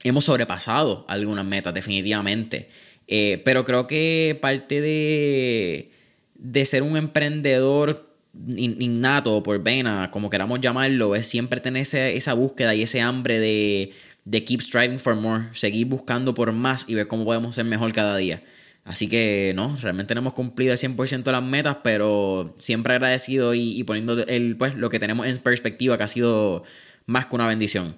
hemos 0.03 0.25
sobrepasado 0.25 1.06
algunas 1.07 1.45
metas, 1.45 1.74
definitivamente. 1.74 2.69
Eh, 3.07 3.41
pero 3.45 3.65
creo 3.65 3.86
que 3.86 4.38
parte 4.41 4.81
de, 4.81 5.91
de 6.36 6.65
ser 6.65 6.81
un 6.81 6.97
emprendedor 6.97 8.09
innato 8.47 9.44
por 9.44 9.62
vena, 9.62 10.09
como 10.09 10.29
queramos 10.29 10.59
llamarlo, 10.59 11.15
es 11.15 11.27
siempre 11.27 11.59
tener 11.59 11.86
esa 11.94 12.33
búsqueda 12.33 12.74
y 12.74 12.81
ese 12.81 13.01
hambre 13.01 13.39
de 13.39 13.91
de 14.25 14.44
keep 14.44 14.62
striving 14.62 15.00
for 15.00 15.16
more, 15.16 15.50
seguir 15.54 15.88
buscando 15.88 16.34
por 16.34 16.52
más 16.52 16.86
y 16.88 16.96
ver 16.96 17.08
cómo 17.08 17.25
podemos 17.25 17.56
ser 17.56 17.66
mejor 17.66 17.92
cada 17.92 18.18
día. 18.18 18.44
Así 18.86 19.08
que 19.08 19.54
no, 19.56 19.78
realmente 19.81 20.14
no 20.14 20.20
hemos 20.22 20.34
cumplido 20.34 20.74
el 20.74 20.78
100% 20.78 21.31
las 21.31 21.44
metas, 21.44 21.78
pero 21.84 22.54
siempre 22.60 22.94
agradecido 22.94 23.54
y, 23.54 23.81
poniendo 23.84 24.18
el, 24.25 24.58
pues, 24.58 24.75
lo 24.75 24.90
que 24.90 25.00
tenemos 25.00 25.25
en 25.25 25.38
perspectiva, 25.38 25.98
que 25.98 26.04
ha 26.04 26.08
sido 26.08 26.64
más 27.06 27.28
que 27.28 27.36
una 27.36 27.48
bendición. 27.48 27.96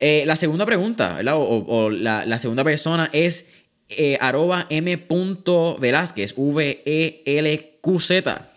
Eh, 0.00 0.24
la 0.26 0.36
segunda 0.36 0.64
pregunta, 0.66 1.20
O, 1.34 1.90
la, 1.90 2.38
segunda 2.38 2.64
persona 2.64 3.10
es 3.12 3.50
eh, 3.88 4.16
arroba 4.20 4.66
m. 4.70 5.06
Velázquez, 5.78 6.34
V-E-L-Q-Z. 6.36 7.02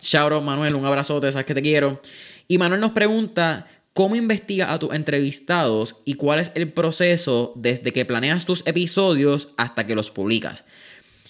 Shout 0.00 0.42
Manuel, 0.42 0.74
un 0.74 0.86
abrazote, 0.86 1.30
sabes 1.32 1.46
que 1.46 1.54
te 1.54 1.62
quiero. 1.62 2.00
Y 2.48 2.56
Manuel 2.58 2.80
nos 2.80 2.92
pregunta, 2.92 3.66
¿Cómo 3.92 4.14
investigas 4.14 4.70
a 4.70 4.78
tus 4.78 4.94
entrevistados 4.94 5.96
y 6.04 6.14
cuál 6.14 6.38
es 6.38 6.52
el 6.54 6.72
proceso 6.72 7.52
desde 7.56 7.92
que 7.92 8.04
planeas 8.04 8.46
tus 8.46 8.64
episodios 8.66 9.48
hasta 9.56 9.86
que 9.86 9.96
los 9.96 10.10
publicas? 10.10 10.64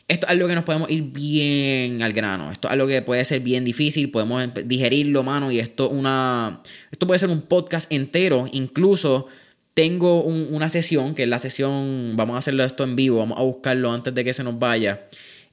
Esto 0.09 0.26
es 0.26 0.33
algo 0.33 0.47
que 0.47 0.55
nos 0.55 0.64
podemos 0.64 0.90
ir 0.90 1.05
bien 1.05 2.02
al 2.02 2.12
grano. 2.12 2.52
Esto 2.52 2.69
es 2.69 2.73
algo 2.73 2.87
que 2.87 3.00
puede 3.00 3.25
ser 3.25 3.40
bien 3.40 3.64
difícil, 3.64 4.11
podemos 4.11 4.43
digerirlo, 4.67 5.23
mano, 5.23 5.50
y 5.50 5.59
esto, 5.59 5.88
una, 5.88 6.62
esto 6.90 7.07
puede 7.07 7.19
ser 7.19 7.31
un 7.31 7.43
podcast 7.43 7.90
entero. 7.93 8.47
Incluso 8.52 9.29
tengo 9.73 10.23
una 10.23 10.69
sesión, 10.69 11.14
que 11.14 11.23
es 11.23 11.29
la 11.29 11.38
sesión, 11.38 12.12
vamos 12.17 12.35
a 12.35 12.38
hacerlo 12.40 12.64
esto 12.64 12.85
en 12.85 12.95
vivo, 12.95 13.19
vamos 13.19 13.38
a 13.38 13.43
buscarlo 13.43 13.90
antes 13.93 14.12
de 14.12 14.25
que 14.25 14.35
se 14.35 14.45
nos 14.45 14.59
vaya. 14.59 15.07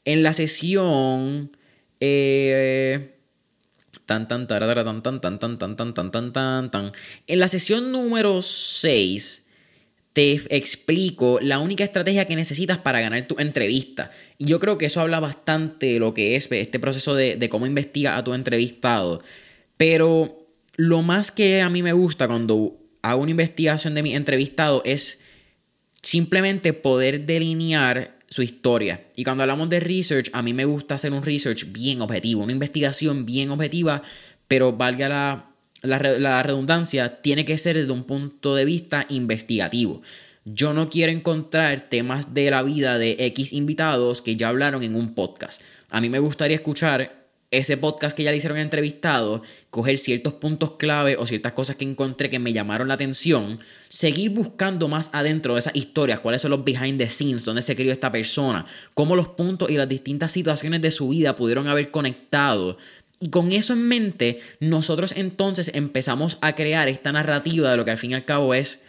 En 0.03 0.23
la 0.23 0.33
sesión... 0.33 1.51
Eh, 1.99 3.16
Tan, 4.07 4.27
tan, 4.29 4.47
tan, 4.47 4.59
tan, 4.59 5.01
tan, 5.03 5.19
tan, 5.19 5.39
tan, 5.39 5.57
tan, 5.59 5.93
tan, 5.93 6.11
tan, 6.11 6.33
tan, 6.33 6.71
tan. 6.71 6.91
En 7.27 7.39
la 7.39 7.49
sesión 7.49 7.91
número 7.91 8.41
6 8.41 9.43
te 10.13 10.41
explico 10.49 11.39
la 11.41 11.59
única 11.59 11.83
estrategia 11.83 12.25
que 12.25 12.37
necesitas 12.37 12.77
para 12.77 13.01
ganar 13.01 13.27
tu 13.27 13.35
entrevista. 13.37 14.09
Y 14.37 14.45
yo 14.45 14.59
creo 14.59 14.77
que 14.77 14.85
eso 14.85 15.01
habla 15.01 15.19
bastante 15.19 15.87
de 15.87 15.99
lo 15.99 16.13
que 16.13 16.37
es 16.37 16.49
este 16.49 16.79
proceso 16.79 17.15
de, 17.15 17.35
de 17.35 17.49
cómo 17.49 17.67
investiga 17.67 18.15
a 18.15 18.23
tu 18.23 18.33
entrevistado. 18.33 19.21
Pero 19.75 20.47
lo 20.77 21.01
más 21.01 21.29
que 21.29 21.61
a 21.61 21.69
mí 21.69 21.83
me 21.83 21.91
gusta 21.91 22.27
cuando 22.27 22.79
hago 23.01 23.21
una 23.21 23.31
investigación 23.31 23.93
de 23.93 24.03
mi 24.03 24.15
entrevistado 24.15 24.81
es 24.85 25.19
simplemente 26.01 26.71
poder 26.71 27.25
delinear 27.25 28.16
su 28.29 28.41
historia. 28.41 29.05
Y 29.15 29.23
cuando 29.23 29.43
hablamos 29.43 29.69
de 29.69 29.79
research, 29.79 30.29
a 30.33 30.41
mí 30.41 30.53
me 30.53 30.65
gusta 30.65 30.95
hacer 30.95 31.13
un 31.13 31.23
research 31.23 31.71
bien 31.71 32.01
objetivo, 32.01 32.43
una 32.43 32.51
investigación 32.51 33.25
bien 33.25 33.51
objetiva, 33.51 34.03
pero 34.47 34.73
valga 34.73 35.09
la, 35.09 35.51
la, 35.81 36.43
redundancia, 36.43 37.21
tiene 37.21 37.45
que 37.45 37.57
ser 37.57 37.77
desde 37.77 37.91
un 37.91 38.03
punto 38.03 38.55
de 38.55 38.65
vista 38.65 39.05
investigativo. 39.09 40.01
Yo 40.45 40.73
no 40.73 40.89
quiero 40.89 41.11
encontrar 41.11 41.89
temas 41.89 42.33
de 42.33 42.51
la 42.51 42.63
vida 42.63 42.97
de 42.97 43.17
X 43.19 43.51
invitados 43.53 44.21
que 44.21 44.35
ya 44.35 44.49
hablaron 44.49 44.83
en 44.83 44.95
un 44.95 45.13
podcast. 45.13 45.61
A 45.89 46.01
mí 46.01 46.09
me 46.09 46.19
gustaría 46.19 46.55
escuchar 46.55 47.16
ese 47.49 47.77
podcast 47.77 48.15
que 48.15 48.23
ya 48.23 48.31
le 48.31 48.37
hicieron 48.37 48.57
entrevistado, 48.57 49.41
coger 49.69 49.97
ciertos 49.97 50.33
puntos 50.33 50.71
clave 50.71 51.15
o 51.15 51.25
ciertas 51.25 51.53
cosas 51.53 51.77
que 51.77 51.85
encontré 51.85 52.29
que 52.29 52.39
me 52.39 52.51
llamaron 52.51 52.89
la 52.89 52.95
atención, 52.95 53.59
seguir 53.87 54.31
buscando 54.31 54.89
más 54.89 55.09
adentro 55.13 55.53
de 55.53 55.61
esas 55.61 55.75
historias, 55.75 56.19
cuáles 56.19 56.41
son 56.41 56.51
los 56.51 56.65
behind 56.65 56.97
the 56.97 57.09
scenes, 57.09 57.45
dónde 57.45 57.61
se 57.61 57.75
crió 57.75 57.91
esta 57.91 58.11
persona, 58.11 58.65
cómo 58.93 59.15
los 59.15 59.29
puntos 59.29 59.69
y 59.69 59.77
las 59.77 59.87
distintas 59.87 60.33
situaciones 60.33 60.81
de 60.81 60.91
su 60.91 61.09
vida 61.09 61.37
pudieron 61.37 61.67
haber 61.67 61.89
conectado. 61.89 62.77
Y 63.21 63.29
con 63.29 63.51
eso 63.53 63.73
en 63.73 63.87
mente, 63.87 64.41
nosotros 64.59 65.13
entonces 65.15 65.71
empezamos 65.73 66.37
a 66.41 66.53
crear 66.53 66.89
esta 66.89 67.13
narrativa 67.13 67.71
de 67.71 67.77
lo 67.77 67.85
que 67.85 67.91
al 67.91 67.97
fin 67.97 68.11
y 68.11 68.15
al 68.15 68.25
cabo 68.25 68.53
es 68.53 68.79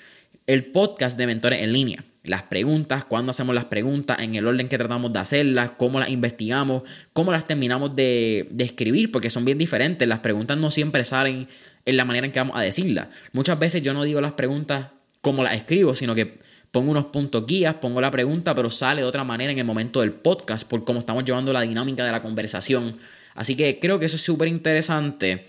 el 0.46 0.64
podcast 0.64 1.16
de 1.16 1.26
mentores 1.26 1.62
en 1.62 1.72
línea 1.72 2.04
las 2.28 2.42
preguntas, 2.42 3.04
cuándo 3.04 3.30
hacemos 3.30 3.54
las 3.54 3.66
preguntas, 3.66 4.18
en 4.20 4.35
el 4.35 4.47
orden 4.47 4.68
que 4.68 4.78
tratamos 4.78 5.12
de 5.12 5.18
hacerlas, 5.18 5.73
cómo 5.76 5.99
las 6.00 6.11
investigamos, 6.11 6.82
cómo 7.12 7.32
las 7.32 7.47
terminamos 7.47 7.97
de, 7.97 8.49
escribir, 8.58 9.11
porque 9.11 9.30
son 9.30 9.44
bien 9.44 9.58
diferentes. 9.58 10.06
Las 10.06 10.20
preguntas 10.20 10.56
no 10.58 10.70
siempre 10.70 11.04
salen 11.04 11.49
en 11.85 11.97
la 11.97 12.04
manera 12.04 12.26
en 12.26 12.32
que 12.32 12.38
vamos 12.38 12.56
a 12.56 12.61
decirlas. 12.61 13.08
Muchas 13.32 13.58
veces 13.58 13.82
yo 13.82 13.94
no 13.94 14.04
digo 14.04 14.20
las 14.20 14.32
preguntas 14.32 14.88
como 15.20 15.42
las 15.42 15.54
escribo, 15.54 15.94
sino 15.94 16.14
que 16.14 16.38
pongo 16.70 16.90
unos 16.90 17.06
puntos 17.06 17.47
guías, 17.47 17.75
pongo 17.76 18.00
la 18.00 18.11
pregunta, 18.11 18.54
pero 18.54 18.70
sale 18.70 19.00
de 19.00 19.06
otra 19.06 19.25
manera 19.25 19.52
en 19.52 19.58
el 19.58 19.64
momento 19.64 20.00
del 20.00 20.12
podcast, 20.12 20.68
por 20.68 20.85
cómo 20.85 21.00
estamos 21.00 21.25
llevando 21.25 21.52
la 21.52 21.62
dinámica 21.62 22.04
de 22.04 22.12
la 22.12 22.23
conversación. 22.23 22.97
Así 23.35 23.56
que 23.56 23.78
creo 23.78 23.99
que 23.99 24.06
eso 24.06 24.16
es 24.16 24.23
súper 24.23 24.49
interesante. 24.49 25.47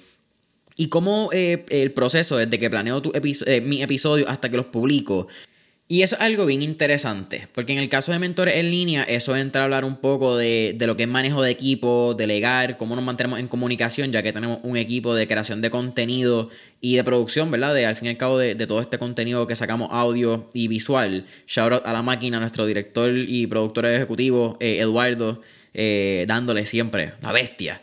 Y 0.75 0.88
cómo 0.88 1.29
eh, 1.33 1.65
el 1.69 1.91
proceso 1.91 2.38
desde 2.38 2.57
que 2.57 2.69
planeo 2.69 3.01
tu 3.01 3.12
eh, 3.13 3.62
mi 3.62 3.81
episodio 3.81 4.29
hasta 4.29 4.50
que 4.50 4.55
los 4.55 4.67
publico 4.67 5.27
y 5.91 6.03
eso 6.03 6.15
es 6.17 6.22
algo 6.22 6.46
bien 6.46 6.62
interesante, 6.62 7.48
porque 7.55 7.74
en 7.74 7.79
el 7.79 7.89
caso 7.89 8.12
de 8.12 8.19
mentores 8.19 8.58
en 8.58 8.69
línea, 8.69 9.03
eso 9.05 9.36
entra 9.36 9.62
a 9.62 9.63
hablar 9.63 9.86
un 9.86 9.96
poco 9.96 10.38
de, 10.38 10.77
lo 10.79 10.96
que 10.96 11.03
es 11.03 11.10
manejo 11.10 11.41
de 11.41 11.50
equipo, 11.50 12.13
delegar, 12.13 12.77
cómo 12.77 12.96
nos 12.96 13.03
mantenemos 13.03 13.39
en 13.39 13.48
comunicación, 13.48 14.12
ya 14.12 14.22
que 14.22 14.31
tenemos 14.31 14.60
un 14.62 14.77
equipo 14.77 15.15
de 15.15 15.27
creación 15.27 15.62
de 15.62 15.72
contenido 15.72 16.51
y 16.79 16.96
de 16.96 17.03
producción, 17.03 17.50
¿verdad? 17.50 17.74
De 17.74 17.88
al 17.88 17.96
fin 17.96 18.05
y 18.05 18.10
al 18.10 18.17
cabo 18.17 18.38
de, 18.38 18.53
todo 18.67 18.81
este 18.81 19.00
contenido 19.00 19.48
que 19.48 19.55
sacamos 19.55 19.89
audio 19.91 20.48
y 20.53 20.67
visual. 20.67 21.25
Shout 21.48 21.74
out 21.74 21.81
a 21.88 21.91
la 21.91 22.03
máquina, 22.03 22.39
nuestro 22.39 22.67
director 22.67 23.10
y 23.10 23.48
productor 23.48 23.88
ejecutivo, 23.88 24.58
eh, 24.60 24.77
Eduardo, 24.81 25.41
eh, 25.74 26.25
dándole 26.27 26.67
siempre 26.67 27.13
la 27.19 27.31
bestia. 27.31 27.81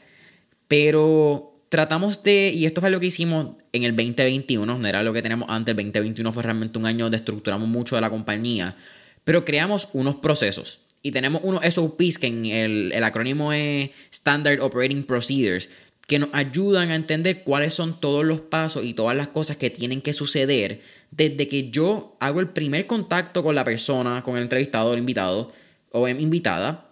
Pero 0.68 1.56
tratamos 1.68 2.22
de, 2.22 2.52
y 2.54 2.66
esto 2.66 2.80
fue 2.80 2.90
lo 2.90 3.00
que 3.00 3.06
hicimos 3.06 3.56
en 3.76 3.84
el 3.84 3.96
2021, 3.96 4.78
no 4.78 4.88
era 4.88 5.02
lo 5.02 5.12
que 5.12 5.22
tenemos 5.22 5.48
antes, 5.48 5.72
el 5.72 5.76
2021 5.76 6.32
fue 6.32 6.42
realmente 6.42 6.78
un 6.78 6.86
año 6.86 7.04
donde 7.04 7.18
estructuramos 7.18 7.68
mucho 7.68 7.94
de 7.94 8.00
la 8.00 8.10
compañía, 8.10 8.76
pero 9.24 9.44
creamos 9.44 9.88
unos 9.92 10.16
procesos. 10.16 10.80
Y 11.02 11.12
tenemos 11.12 11.42
unos 11.44 11.62
SOPs 11.64 12.18
que 12.18 12.26
el, 12.64 13.04
acrónimo 13.04 13.52
es 13.52 13.90
Standard 14.10 14.60
Operating 14.60 15.04
Procedures, 15.04 15.68
que 16.06 16.18
nos 16.18 16.30
ayudan 16.32 16.90
a 16.90 16.94
entender 16.94 17.42
cuáles 17.42 17.74
son 17.74 18.00
todos 18.00 18.24
los 18.24 18.40
pasos 18.40 18.84
y 18.84 18.94
todas 18.94 19.16
las 19.16 19.28
cosas 19.28 19.56
que 19.56 19.70
tienen 19.70 20.00
que 20.00 20.12
suceder 20.12 20.80
desde 21.10 21.48
que 21.48 21.70
yo 21.70 22.16
hago 22.20 22.40
el 22.40 22.48
primer 22.48 22.86
contacto 22.86 23.42
con 23.42 23.54
la 23.54 23.64
persona, 23.64 24.22
con 24.22 24.36
el 24.36 24.44
entrevistado, 24.44 24.92
el 24.92 25.00
invitado 25.00 25.52
o 25.90 26.08
invitada, 26.08 26.85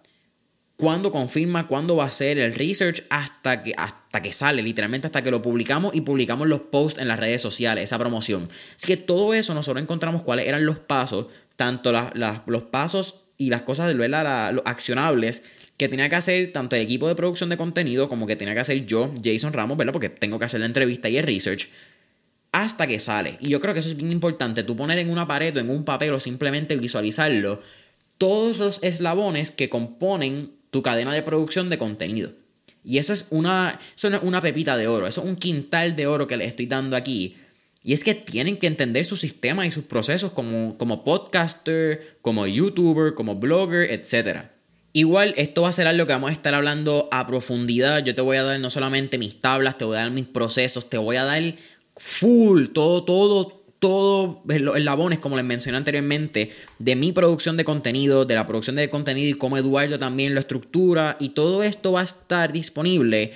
cuándo 0.77 1.13
confirma, 1.13 1.69
cuándo 1.69 1.97
va 1.97 2.05
a 2.05 2.11
ser 2.11 2.39
el 2.39 2.55
research 2.55 3.05
hasta 3.11 3.63
que, 3.63 3.75
hasta 3.77 4.23
que 4.23 4.33
sale, 4.33 4.63
literalmente 4.63 5.07
hasta 5.07 5.23
que 5.23 5.31
lo 5.31 5.43
publicamos 5.43 5.95
y 5.95 6.01
publicamos 6.01 6.49
los 6.49 6.61
posts 6.61 7.01
en 7.01 7.09
las 7.09 7.19
redes 7.19 7.41
sociales, 7.41 7.85
esa 7.85 7.99
promoción. 7.99 8.49
Así 8.77 8.87
que 8.87 8.97
todo 8.97 9.35
eso 9.35 9.55
nosotros 9.55 9.83
encontramos 9.83 10.23
cuáles 10.23 10.47
eran 10.47 10.67
los 10.67 10.79
pasos, 10.79 11.27
tanto 11.57 11.93
los 12.47 12.63
pasos 12.63 13.21
y 13.39 13.51
las 13.51 13.63
cosas 13.63 13.97
¿verdad? 13.97 14.53
los 14.53 14.65
accionables 14.67 15.43
que 15.77 15.89
tenía 15.89 16.09
que 16.09 16.17
hacer 16.17 16.53
tanto 16.53 16.77
el 16.77 16.83
equipo 16.83 17.09
de 17.09 17.17
producción 17.17 17.51
de 17.51 17.57
contenido 17.57 18.09
como 18.09 18.27
que 18.27 18.37
tenía 18.37 18.55
que 18.55 18.61
hacer 18.61 18.87
yo, 18.87 19.13
Jason 19.23 19.53
Ramos, 19.53 19.77
¿verdad? 19.77 19.93
Porque 19.93 20.09
tengo 20.09 20.39
que 20.39 20.45
hacer 20.45 20.61
la 20.61 20.67
entrevista 20.67 21.09
y 21.09 21.17
el 21.17 21.25
research 21.25 21.69
hasta 22.53 22.87
que 22.87 23.01
sale. 23.01 23.37
Y 23.41 23.49
yo 23.49 23.61
creo 23.61 23.75
que 23.75 23.81
eso 23.81 23.89
es 23.89 23.97
bien 23.97 24.13
importante, 24.13 24.63
tú 24.63 24.77
poner 24.77 24.99
en 24.99 25.11
una 25.11 25.27
pared 25.27 25.57
o 25.57 25.61
en 25.61 25.71
un 25.71 25.85
papel 25.85 26.13
o 26.13 26.21
simplemente 26.21 26.77
visualizarlo 26.77 27.61
todos 28.19 28.59
los 28.59 28.83
eslabones 28.85 29.51
que 29.51 29.69
componen 29.69 30.53
tu 30.75 30.83
cadena 30.83 31.15
de 31.15 31.23
producción 31.23 31.71
de 31.71 31.79
contenido. 31.79 32.33
Y 32.83 32.99
eso 32.99 33.13
es 33.13 33.27
una, 33.31 33.79
una 34.23 34.41
pepita 34.41 34.77
de 34.77 34.89
oro, 34.89 35.07
eso 35.07 35.23
es 35.23 35.29
un 35.29 35.37
quintal 35.37 35.95
de 35.95 36.09
oro 36.09 36.27
que 36.27 36.37
les 36.37 36.49
estoy 36.49 36.67
dando 36.67 36.97
aquí. 36.97 37.37
Y 37.85 37.93
es 37.93 38.03
que 38.03 38.17
tienen 38.17 38.57
que 38.57 38.67
entender 38.67 39.05
su 39.05 39.17
sistema 39.17 39.69
y 39.69 39.71
sus 39.71 39.85
procesos 39.85 40.33
como, 40.33 40.77
como 40.77 41.05
podcaster, 41.05 42.19
como 42.23 42.49
youtuber, 42.49 43.15
como 43.15 43.37
blogger, 43.37 43.89
etc. 43.93 44.47
Igual 44.93 45.35
esto 45.37 45.63
va 45.63 45.69
a 45.69 45.73
ser 45.73 45.87
algo 45.87 46.09
que 46.09 46.13
vamos 46.13 46.31
a 46.31 46.33
estar 46.33 46.55
hablando 46.55 47.09
a 47.13 47.25
profundidad. 47.25 48.05
Yo 48.05 48.17
te 48.17 48.21
voy 48.21 48.37
a 48.37 48.43
dar 48.43 48.59
no 48.59 48.69
solamente 48.69 49.17
mis 49.17 49.41
tablas, 49.41 49.79
te 49.79 49.85
voy 49.85 49.97
a 49.97 50.01
dar 50.01 50.11
mis 50.11 50.27
procesos, 50.27 50.91
te 50.91 50.99
voy 50.99 51.15
a 51.15 51.23
dar 51.23 51.55
full, 51.97 52.67
todo, 52.71 53.05
todo, 53.05 53.64
todo 53.85 54.43
los 54.47 54.77
eslabones, 54.79 55.19
como 55.19 55.37
les 55.37 55.45
mencioné 55.45 55.77
anteriormente, 55.77 56.53
de 56.79 56.97
mi 56.97 57.13
producción 57.13 57.59
de 57.59 57.65
contenido, 57.65 58.25
de 58.25 58.35
la 58.35 58.47
producción 58.47 58.77
de 58.77 58.89
contenido 58.89 59.29
y 59.29 59.35
cómo 59.35 59.59
Eduardo 59.59 59.99
también 59.99 60.33
lo 60.33 60.41
estructura. 60.41 61.19
Y 61.21 61.29
todo 61.31 61.63
esto 61.63 61.93
va 61.93 62.01
a 62.01 62.05
estar 62.05 62.51
disponible 62.51 63.33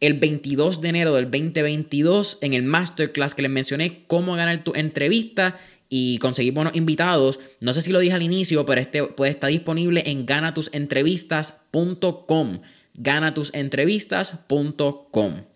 el 0.00 0.14
22 0.14 0.80
de 0.80 0.88
enero 0.88 1.14
del 1.14 1.26
2022 1.26 2.38
en 2.40 2.54
el 2.54 2.62
masterclass 2.62 3.34
que 3.34 3.42
les 3.42 3.50
mencioné, 3.50 4.04
cómo 4.06 4.36
ganar 4.36 4.64
tu 4.64 4.72
entrevista 4.74 5.58
y 5.90 6.16
conseguir 6.16 6.54
buenos 6.54 6.74
invitados. 6.74 7.38
No 7.60 7.74
sé 7.74 7.82
si 7.82 7.92
lo 7.92 7.98
dije 7.98 8.14
al 8.14 8.22
inicio, 8.22 8.64
pero 8.64 8.80
este 8.80 9.02
puede 9.02 9.32
estar 9.32 9.50
disponible 9.50 10.04
en 10.06 10.24
ganatusentrevistas.com. 10.24 12.60
Ganatusentrevistas.com. 12.94 15.49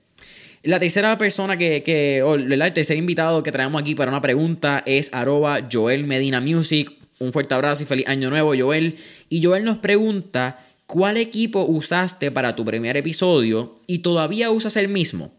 La 0.64 0.80
tercera 0.80 1.18
persona 1.18 1.58
que, 1.58 2.22
o 2.24 2.36
el 2.36 2.72
tercer 2.72 2.96
invitado 2.96 3.42
que 3.42 3.52
traemos 3.52 3.82
aquí 3.82 3.94
para 3.94 4.10
una 4.10 4.22
pregunta 4.22 4.82
es 4.86 5.10
arroba 5.12 5.68
Joel 5.70 6.04
Medina 6.04 6.40
Music. 6.40 6.90
Un 7.18 7.34
fuerte 7.34 7.52
abrazo 7.52 7.82
y 7.82 7.86
feliz 7.86 8.08
año 8.08 8.30
nuevo, 8.30 8.54
Joel. 8.58 8.96
Y 9.28 9.42
Joel 9.42 9.62
nos 9.62 9.76
pregunta, 9.76 10.64
¿cuál 10.86 11.18
equipo 11.18 11.66
usaste 11.66 12.30
para 12.30 12.56
tu 12.56 12.64
primer 12.64 12.96
episodio 12.96 13.78
y 13.86 13.98
todavía 13.98 14.50
usas 14.50 14.76
el 14.76 14.88
mismo? 14.88 15.32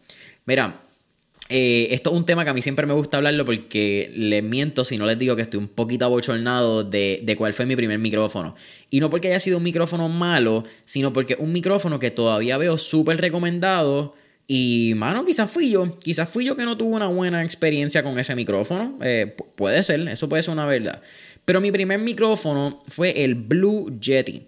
Mira, 0.44 0.82
eh, 1.48 1.88
esto 1.90 2.10
es 2.10 2.16
un 2.16 2.24
tema 2.24 2.44
que 2.44 2.50
a 2.50 2.54
mí 2.54 2.62
siempre 2.62 2.86
me 2.86 2.94
gusta 2.94 3.16
hablarlo 3.16 3.44
porque 3.44 4.12
les 4.14 4.44
miento 4.44 4.84
si 4.84 4.96
no 4.96 5.06
les 5.06 5.18
digo 5.18 5.34
que 5.34 5.42
estoy 5.42 5.58
un 5.58 5.66
poquito 5.66 6.04
abochornado 6.04 6.84
de, 6.84 7.18
de 7.24 7.34
cuál 7.34 7.52
fue 7.52 7.66
mi 7.66 7.74
primer 7.74 7.98
micrófono. 7.98 8.54
Y 8.90 9.00
no 9.00 9.10
porque 9.10 9.26
haya 9.26 9.40
sido 9.40 9.56
un 9.56 9.64
micrófono 9.64 10.08
malo, 10.08 10.62
sino 10.84 11.12
porque 11.12 11.34
un 11.36 11.52
micrófono 11.52 11.98
que 11.98 12.12
todavía 12.12 12.58
veo 12.58 12.78
súper 12.78 13.20
recomendado 13.20 14.14
y, 14.48 14.92
mano, 14.96 15.24
quizás 15.24 15.50
fui 15.50 15.70
yo. 15.70 15.98
Quizás 15.98 16.30
fui 16.30 16.44
yo 16.44 16.56
que 16.56 16.64
no 16.64 16.76
tuve 16.76 16.94
una 16.94 17.08
buena 17.08 17.42
experiencia 17.42 18.02
con 18.02 18.18
ese 18.18 18.36
micrófono. 18.36 18.98
Eh, 19.02 19.34
puede 19.56 19.82
ser, 19.82 20.06
eso 20.08 20.28
puede 20.28 20.42
ser 20.42 20.52
una 20.52 20.66
verdad. 20.66 21.02
Pero 21.44 21.60
mi 21.60 21.72
primer 21.72 21.98
micrófono 21.98 22.82
fue 22.88 23.24
el 23.24 23.34
Blue 23.34 23.98
Yeti. 24.00 24.44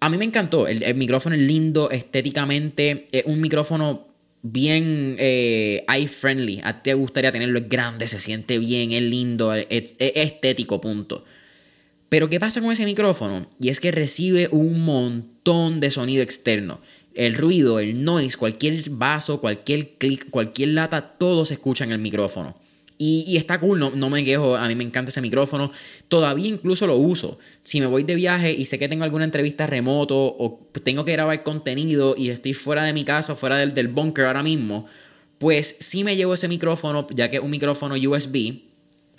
A 0.00 0.08
mí 0.08 0.16
me 0.16 0.24
encantó. 0.24 0.66
El, 0.66 0.94
micrófono 0.94 1.36
es 1.36 1.42
lindo 1.42 1.90
estéticamente. 1.90 3.06
Es 3.12 3.24
un 3.26 3.40
micrófono 3.40 4.08
bien 4.40 5.16
eh, 5.18 5.84
eye-friendly. 5.88 6.60
A 6.64 6.82
ti 6.82 6.90
te 6.90 6.94
gustaría 6.94 7.30
tenerlo. 7.30 7.58
Es 7.58 7.68
grande, 7.68 8.06
se 8.06 8.20
siente 8.20 8.58
bien, 8.58 8.92
es 8.92 9.02
lindo, 9.02 9.52
es 9.54 9.94
estético, 9.98 10.80
punto. 10.80 11.24
Pero 12.08 12.30
¿qué 12.30 12.40
pasa 12.40 12.60
con 12.62 12.72
ese 12.72 12.84
micrófono? 12.84 13.50
Y 13.60 13.68
es 13.68 13.80
que 13.80 13.90
recibe 13.90 14.48
un 14.50 14.84
montón 14.84 15.80
de 15.80 15.90
sonido 15.90 16.22
externo 16.22 16.80
el 17.14 17.34
ruido, 17.34 17.78
el 17.78 18.04
noise, 18.04 18.36
cualquier 18.36 18.90
vaso, 18.90 19.40
cualquier 19.40 19.90
clic, 19.98 20.30
cualquier 20.30 20.70
lata, 20.70 21.14
todo 21.18 21.44
se 21.44 21.54
escucha 21.54 21.84
en 21.84 21.92
el 21.92 21.98
micrófono. 21.98 22.56
Y, 22.96 23.36
está 23.36 23.58
cool, 23.58 23.80
no, 23.80 23.90
no, 23.90 24.08
me 24.08 24.24
quejo, 24.24 24.56
a 24.56 24.68
mí 24.68 24.76
me 24.76 24.84
encanta 24.84 25.10
ese 25.10 25.20
micrófono. 25.20 25.72
Todavía 26.08 26.46
incluso 26.46 26.86
lo 26.86 26.96
uso. 26.96 27.38
Si 27.64 27.80
me 27.80 27.86
voy 27.86 28.04
de 28.04 28.14
viaje 28.14 28.52
y 28.52 28.66
sé 28.66 28.78
que 28.78 28.88
tengo 28.88 29.02
alguna 29.02 29.24
entrevista 29.24 29.66
remoto 29.66 30.16
o 30.16 30.70
tengo 30.84 31.04
que 31.04 31.12
grabar 31.12 31.42
contenido 31.42 32.14
y 32.16 32.28
estoy 32.28 32.54
fuera 32.54 32.84
de 32.84 32.92
mi 32.92 33.04
casa, 33.04 33.34
fuera 33.34 33.56
del, 33.56 33.74
del 33.74 33.88
bunker 33.88 34.26
ahora 34.26 34.44
mismo, 34.44 34.86
pues 35.38 35.76
sí 35.80 36.04
me 36.04 36.16
llevo 36.16 36.34
ese 36.34 36.46
micrófono, 36.46 37.06
ya 37.10 37.28
que 37.30 37.36
es 37.36 37.42
un 37.42 37.50
micrófono 37.50 37.96
USB, 37.96 38.60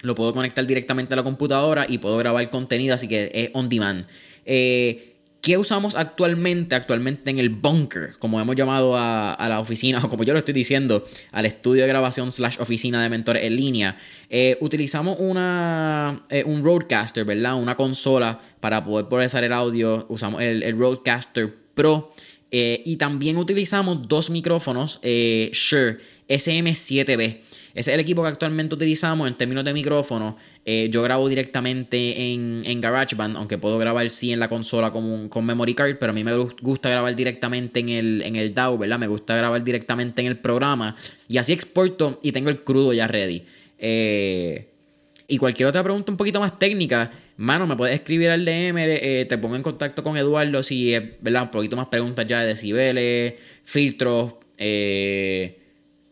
lo 0.02 0.16
puedo 0.16 0.34
conectar 0.34 0.66
directamente 0.66 1.14
a 1.14 1.18
la 1.18 1.24
computadora 1.24 1.86
y 1.88 1.98
puedo 1.98 2.18
grabar 2.18 2.50
contenido, 2.50 2.96
así 2.96 3.08
que 3.08 3.32
es 3.34 3.50
on 3.54 3.68
demand. 3.68 4.06
Eh, 4.46 5.15
¿Qué 5.46 5.60
usamos 5.60 5.94
actualmente? 5.94 6.74
Actualmente 6.74 7.30
en 7.30 7.38
el 7.38 7.50
bunker, 7.50 8.16
como 8.18 8.42
hemos 8.42 8.56
llamado 8.56 8.98
a, 8.98 9.38
la 9.48 9.60
oficina, 9.60 10.04
o 10.04 10.10
como 10.10 10.24
yo 10.24 10.34
lo 10.34 10.40
estoy 10.40 10.56
diciendo, 10.56 11.06
al 11.32 11.46
estudio 11.46 11.84
de 11.84 11.88
grabación 11.88 12.32
slash 12.32 12.58
oficina 12.60 13.04
de 13.04 13.10
mentores 13.10 13.44
en 13.44 13.56
línea. 13.56 13.96
Eh, 14.32 14.58
utilizamos 14.60 15.18
una, 15.20 16.26
eh, 16.32 16.44
un 16.44 16.64
Roadcaster, 16.64 17.26
¿verdad? 17.26 17.62
Una 17.62 17.78
consola 17.78 18.42
para 18.60 18.84
poder 18.84 19.08
procesar 19.08 19.44
el 19.44 19.54
audio. 19.54 20.08
Usamos 20.10 20.42
el, 20.42 20.76
Roadcaster 20.76 21.54
Pro. 21.76 22.12
Eh, 22.50 22.82
y 22.84 22.96
también 22.96 23.38
utilizamos 23.38 24.08
dos 24.08 24.32
micrófonos 24.32 25.00
Shure 25.04 26.00
SM7B. 26.28 27.42
Ese 27.76 27.92
es 27.92 27.96
el 27.96 28.00
equipo 28.00 28.22
que 28.22 28.30
actualmente 28.30 28.74
utilizamos 28.74 29.28
en 29.28 29.36
términos 29.36 29.66
de 29.66 29.74
micrófono. 29.74 30.38
Eh, 30.64 30.88
yo 30.90 31.04
grabo 31.04 31.28
directamente 31.28 32.32
en, 32.32 32.64
en, 32.66 32.80
GarageBand, 32.80 33.36
aunque 33.36 33.58
puedo 33.58 33.78
grabar 33.78 34.10
sí 34.10 34.32
en 34.32 34.40
la 34.40 34.48
consola 34.48 34.92
con, 34.92 35.28
con 35.28 35.46
memory 35.46 35.74
card, 35.74 35.98
pero 36.00 36.12
a 36.12 36.14
mí 36.14 36.24
me 36.24 36.34
gusta 36.38 36.90
grabar 36.90 37.14
directamente 37.18 37.82
en 37.82 37.90
el, 37.90 38.22
en 38.22 38.38
el 38.38 38.54
DAW, 38.54 38.78
¿verdad? 38.78 38.98
Me 38.98 39.08
gusta 39.08 39.36
grabar 39.36 39.62
directamente 39.62 40.22
en 40.22 40.28
el 40.28 40.38
programa 40.38 40.96
y 41.28 41.38
así 41.38 41.52
exporto 41.52 42.22
y 42.24 42.32
tengo 42.32 42.50
el 42.50 42.64
crudo 42.64 42.94
ya 42.94 43.08
ready. 43.08 43.44
Eh, 43.78 44.70
y 45.28 45.38
cualquier 45.38 45.68
otra 45.68 45.84
pregunta 45.84 46.14
un 46.14 46.18
poquito 46.18 46.40
más 46.40 46.58
técnica, 46.58 47.12
mano, 47.36 47.68
me 47.68 47.76
puedes 47.76 47.96
escribir 47.96 48.30
al 48.30 48.46
DM, 48.46 48.78
eh, 48.78 49.26
te 49.28 49.38
pongo 49.38 49.58
en 49.58 49.64
contacto 49.64 50.02
con 50.02 50.16
Eduardo 50.16 50.64
si 50.64 50.94
es, 50.94 51.04
¿verdad? 51.20 51.44
Un 51.44 51.52
poquito 51.52 51.76
más 51.76 51.88
preguntas 51.88 52.26
ya 52.26 52.40
de 52.40 52.48
decibeles, 52.48 53.34
filtros, 53.66 54.36
eh, 54.58 55.58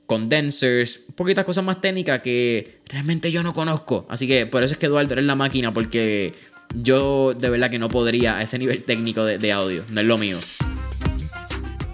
condensers, 0.05 0.99
poquitas 1.15 1.45
cosas 1.45 1.63
más 1.63 1.81
técnicas 1.81 2.21
que 2.21 2.79
realmente 2.87 3.31
yo 3.31 3.43
no 3.43 3.53
conozco. 3.53 4.05
Así 4.09 4.27
que 4.27 4.45
por 4.45 4.63
eso 4.63 4.73
es 4.73 4.79
que 4.79 4.87
Eduardo 4.87 5.13
eres 5.13 5.25
la 5.25 5.35
máquina, 5.35 5.73
porque 5.73 6.33
yo 6.75 7.33
de 7.33 7.49
verdad 7.49 7.69
que 7.69 7.79
no 7.79 7.89
podría 7.89 8.37
a 8.37 8.41
ese 8.41 8.57
nivel 8.59 8.83
técnico 8.83 9.25
de, 9.25 9.37
de 9.37 9.51
audio, 9.51 9.83
no 9.89 10.01
es 10.01 10.07
lo 10.07 10.17
mío. 10.17 10.37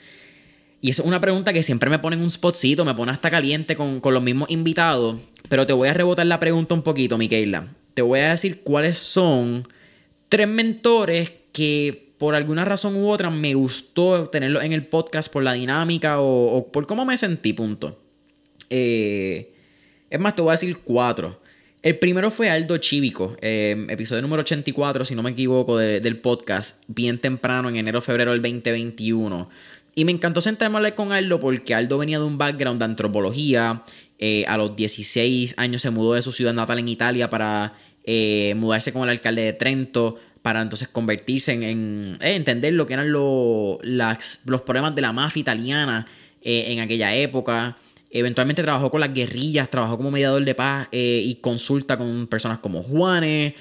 Y 0.81 0.91
eso 0.91 1.03
es 1.03 1.09
una 1.09 1.21
pregunta 1.21 1.53
que 1.53 1.63
siempre 1.63 1.89
me 1.89 1.99
pone 1.99 2.17
en 2.17 2.23
un 2.23 2.31
spotcito, 2.31 2.85
me 2.85 2.95
pone 2.95 3.11
hasta 3.11 3.31
caliente 3.31 3.75
con, 3.75 4.01
con 4.01 4.13
los 4.13 4.23
mismos 4.23 4.51
invitados. 4.51 5.19
Pero 5.49 5.67
te 5.67 5.73
voy 5.73 5.89
a 5.89 5.95
rebotar 5.95 6.27
la 6.27 6.41
pregunta 6.41 6.75
un 6.75 6.83
poquito, 6.83 7.17
Miquela 7.17 7.69
te 7.95 8.03
voy 8.03 8.21
a 8.21 8.31
decir 8.31 8.61
cuáles 8.63 8.99
son 8.99 9.67
tres 10.29 10.49
mentores 10.49 11.33
que 11.53 12.13
por 12.19 12.35
alguna 12.35 12.65
razón 12.65 12.97
u 12.97 13.09
otra 13.09 13.31
me 13.31 13.55
gustó 13.55 14.29
tenerlo 14.29 14.61
en 14.61 14.73
el 14.73 14.87
podcast 14.87 15.33
por 15.33 15.43
la 15.43 15.53
dinámica 15.53 16.21
o, 16.21 16.71
por 16.73 16.87
cómo 16.87 17.05
me 17.05 17.17
sentí, 17.17 17.53
punto. 17.53 18.01
Eh, 18.71 19.53
es 20.11 20.21
más, 20.21 20.35
te 20.35 20.43
voy 20.43 20.51
a 20.51 20.53
decir 20.53 20.79
cuatro. 20.79 21.41
El 21.83 21.99
primero 21.99 22.31
fue 22.31 22.49
Aldo 22.49 22.79
Chivico, 22.79 23.37
eh, 23.43 23.87
episodio 23.91 24.23
número 24.23 24.41
84, 24.41 25.05
si 25.05 25.15
no 25.15 25.23
me 25.23 25.31
equivoco, 25.31 25.77
del 25.77 26.19
podcast, 26.19 26.83
bien 26.87 27.19
temprano, 27.19 27.69
en 27.69 27.77
enero 27.77 28.01
febrero 28.01 28.33
del 28.33 28.41
2021. 28.41 29.51
Y 29.95 30.05
me 30.05 30.13
encantó 30.13 30.41
sentarme 30.41 30.77
a 30.77 30.79
hablar 30.79 30.95
con 30.95 31.13
Aldo 31.13 31.39
porque 31.39 31.75
Aldo 31.75 31.99
venía 31.99 32.19
de 32.19 32.25
un 32.25 32.39
background 32.39 32.79
de 32.79 32.87
antropología. 32.87 33.85
Eh, 34.19 34.45
a 34.47 34.57
los 34.57 34.77
16 34.77 35.55
años 35.57 35.83
se 35.83 35.91
mudó 35.91 36.15
de 36.15 36.23
su 36.23 36.33
ciudad 36.33 36.55
natal 36.55 36.79
en 36.79 36.89
Italia 36.89 37.29
para 37.29 37.75
eh, 38.07 38.53
mudarse 38.59 38.93
con 38.93 39.05
el 39.05 39.09
alcalde 39.09 39.41
de 39.43 39.55
Trento 39.55 40.19
para 40.43 40.61
entonces 40.61 40.89
convertirse 40.89 41.53
en, 41.53 42.19
eh, 42.21 42.35
entender 42.35 42.75
lo 42.75 42.87
que 42.87 42.93
eran 42.93 43.11
los 43.11 43.81
problemas 44.67 44.95
de 44.95 45.01
la 45.01 45.11
mafia 45.15 45.41
italiana 45.41 46.07
eh, 46.43 46.67
en 46.69 46.81
aquella 46.81 47.15
época. 47.15 47.79
Eventualmente 48.11 48.63
trabajó 48.63 48.91
con 48.91 49.01
las 49.01 49.15
guerrillas, 49.15 49.71
trabajó 49.71 49.97
como 49.97 50.11
mediador 50.11 50.45
de 50.45 50.55
paz 50.55 50.87
y 50.93 51.35
consulta 51.41 51.97
con 51.97 52.29
personas 52.29 52.59
como 52.61 52.83
Juanes, 52.83 53.55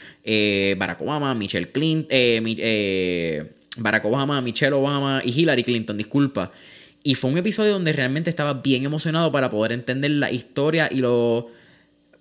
Barack 0.77 1.01
Obama, 1.01 1.33
Michelle 1.33 1.71
Clinton, 1.71 2.09
Barack 3.77 4.05
Obama, 4.05 4.41
Michelle 4.41 4.73
Obama 4.73 5.21
y 5.25 5.31
Hillary 5.31 5.63
Clinton, 5.63 5.97
disculpa. 5.97 6.51
Y 7.03 7.15
fue 7.15 7.29
un 7.29 7.37
episodio 7.37 7.73
donde 7.73 7.91
realmente 7.91 8.29
estaba 8.29 8.53
bien 8.55 8.85
emocionado 8.85 9.31
para 9.31 9.49
poder 9.49 9.73
entender 9.73 10.11
la 10.11 10.31
historia 10.31 10.87
y 10.89 10.99
lo 10.99 11.49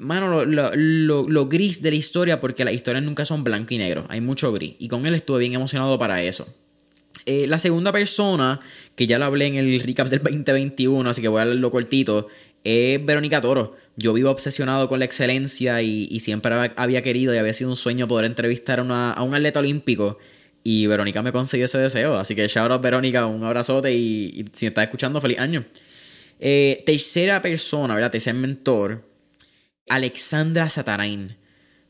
mano, 0.03 0.45
lo, 0.45 1.49
gris 1.49 1.81
de 1.81 1.91
la 1.91 1.97
historia, 1.97 2.41
porque 2.41 2.65
las 2.65 2.75
historias 2.75 3.05
nunca 3.05 3.25
son 3.25 3.45
blanco 3.45 3.73
y 3.75 3.79
negro, 3.79 4.05
hay 4.09 4.21
mucho 4.21 4.53
gris. 4.53 4.75
Y 4.79 4.89
con 4.89 5.07
él 5.07 5.15
estuve 5.15 5.41
bien 5.41 5.55
emocionado 5.55 5.99
para 5.99 6.23
eso. 6.23 6.47
Eh, 7.25 7.47
la 7.47 7.59
segunda 7.59 7.93
persona, 7.93 8.61
que 8.97 9.07
ya 9.07 9.19
la 9.19 9.27
hablé 9.27 9.47
en 9.47 9.55
el 9.55 9.81
recap 9.81 10.09
del 10.09 10.23
2021, 10.23 11.09
así 11.09 11.23
que 11.23 11.29
voy 11.29 11.39
a 11.39 11.43
hablarlo 11.43 11.71
cortito, 11.71 12.29
es 12.65 13.05
Verónica 13.05 13.41
Toro. 13.41 13.77
Yo 13.97 14.13
vivo 14.13 14.31
obsesionado 14.31 14.89
con 14.89 14.99
la 14.99 15.05
excelencia 15.05 15.83
y, 15.83 16.19
siempre 16.21 16.73
había 16.77 17.03
querido 17.03 17.35
y 17.35 17.39
había 17.39 17.53
sido 17.53 17.71
un 17.71 17.77
sueño 17.77 18.09
poder 18.09 18.27
entrevistar 18.27 18.81
a, 18.81 19.23
un 19.23 19.35
atleta 19.35 19.61
olímpico. 19.61 20.19
Y 20.65 20.87
Verónica 20.87 21.23
me 21.23 21.33
consiguió 21.33 21.67
ese 21.67 21.79
deseo. 21.79 22.17
Así 22.17 22.35
que 22.35 22.47
shout 22.47 22.71
out 22.71 22.83
Verónica, 22.83 23.27
un 23.27 23.43
abrazote 23.45 23.93
y, 23.93 24.45
si 24.53 24.67
me 24.67 24.69
estás 24.69 24.85
escuchando, 24.85 25.21
feliz 25.21 25.39
año. 25.39 25.65
Eh, 26.39 26.83
tercera 26.87 27.41
persona, 27.43 27.95
¿verdad? 27.95 28.11
Tercer 28.11 28.35
mentor 28.35 29.05
Alexandra 29.89 30.69
Satarain. 30.69 31.37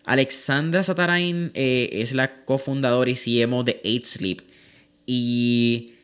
Alexandra 0.05 0.83
Satarain 0.83 1.53
eh, 1.55 1.89
es 1.93 2.13
la 2.13 2.45
cofundadora 2.45 3.11
y 3.11 3.15
CMO 3.15 3.65
de 3.65 3.81
8 3.85 4.05
Sleep. 4.05 4.41
Y 5.07 5.95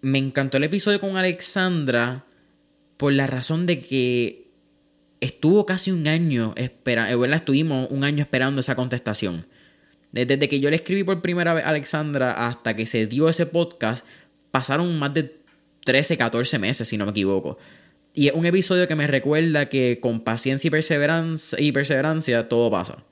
me 0.00 0.18
encantó 0.18 0.56
el 0.56 0.64
episodio 0.64 1.00
con 1.00 1.16
Alexandra 1.16 2.24
por 2.96 3.12
la 3.12 3.26
razón 3.26 3.66
de 3.66 3.80
que 3.80 4.46
estuvo 5.20 5.66
casi 5.66 5.90
un 5.90 6.06
año 6.06 6.54
esperando, 6.56 7.24
eh, 7.24 7.34
estuvimos 7.34 7.88
un 7.90 8.04
año 8.04 8.22
esperando 8.22 8.60
esa 8.60 8.74
contestación. 8.76 9.46
Desde 10.24 10.48
que 10.48 10.60
yo 10.60 10.70
le 10.70 10.76
escribí 10.76 11.04
por 11.04 11.20
primera 11.20 11.52
vez 11.52 11.64
a 11.64 11.68
Alexandra 11.68 12.48
hasta 12.48 12.74
que 12.74 12.86
se 12.86 13.06
dio 13.06 13.28
ese 13.28 13.44
podcast, 13.44 14.04
pasaron 14.50 14.98
más 14.98 15.12
de 15.12 15.36
13, 15.84 16.16
14 16.16 16.58
meses, 16.58 16.88
si 16.88 16.96
no 16.96 17.04
me 17.04 17.10
equivoco. 17.10 17.58
Y 18.14 18.28
es 18.28 18.34
un 18.34 18.46
episodio 18.46 18.88
que 18.88 18.94
me 18.94 19.06
recuerda 19.06 19.68
que 19.68 19.98
con 20.00 20.20
paciencia 20.20 20.68
y 20.68 20.70
perseverancia, 20.70 21.60
y 21.60 21.70
perseverancia 21.72 22.48
todo 22.48 22.70
pasa. 22.70 23.04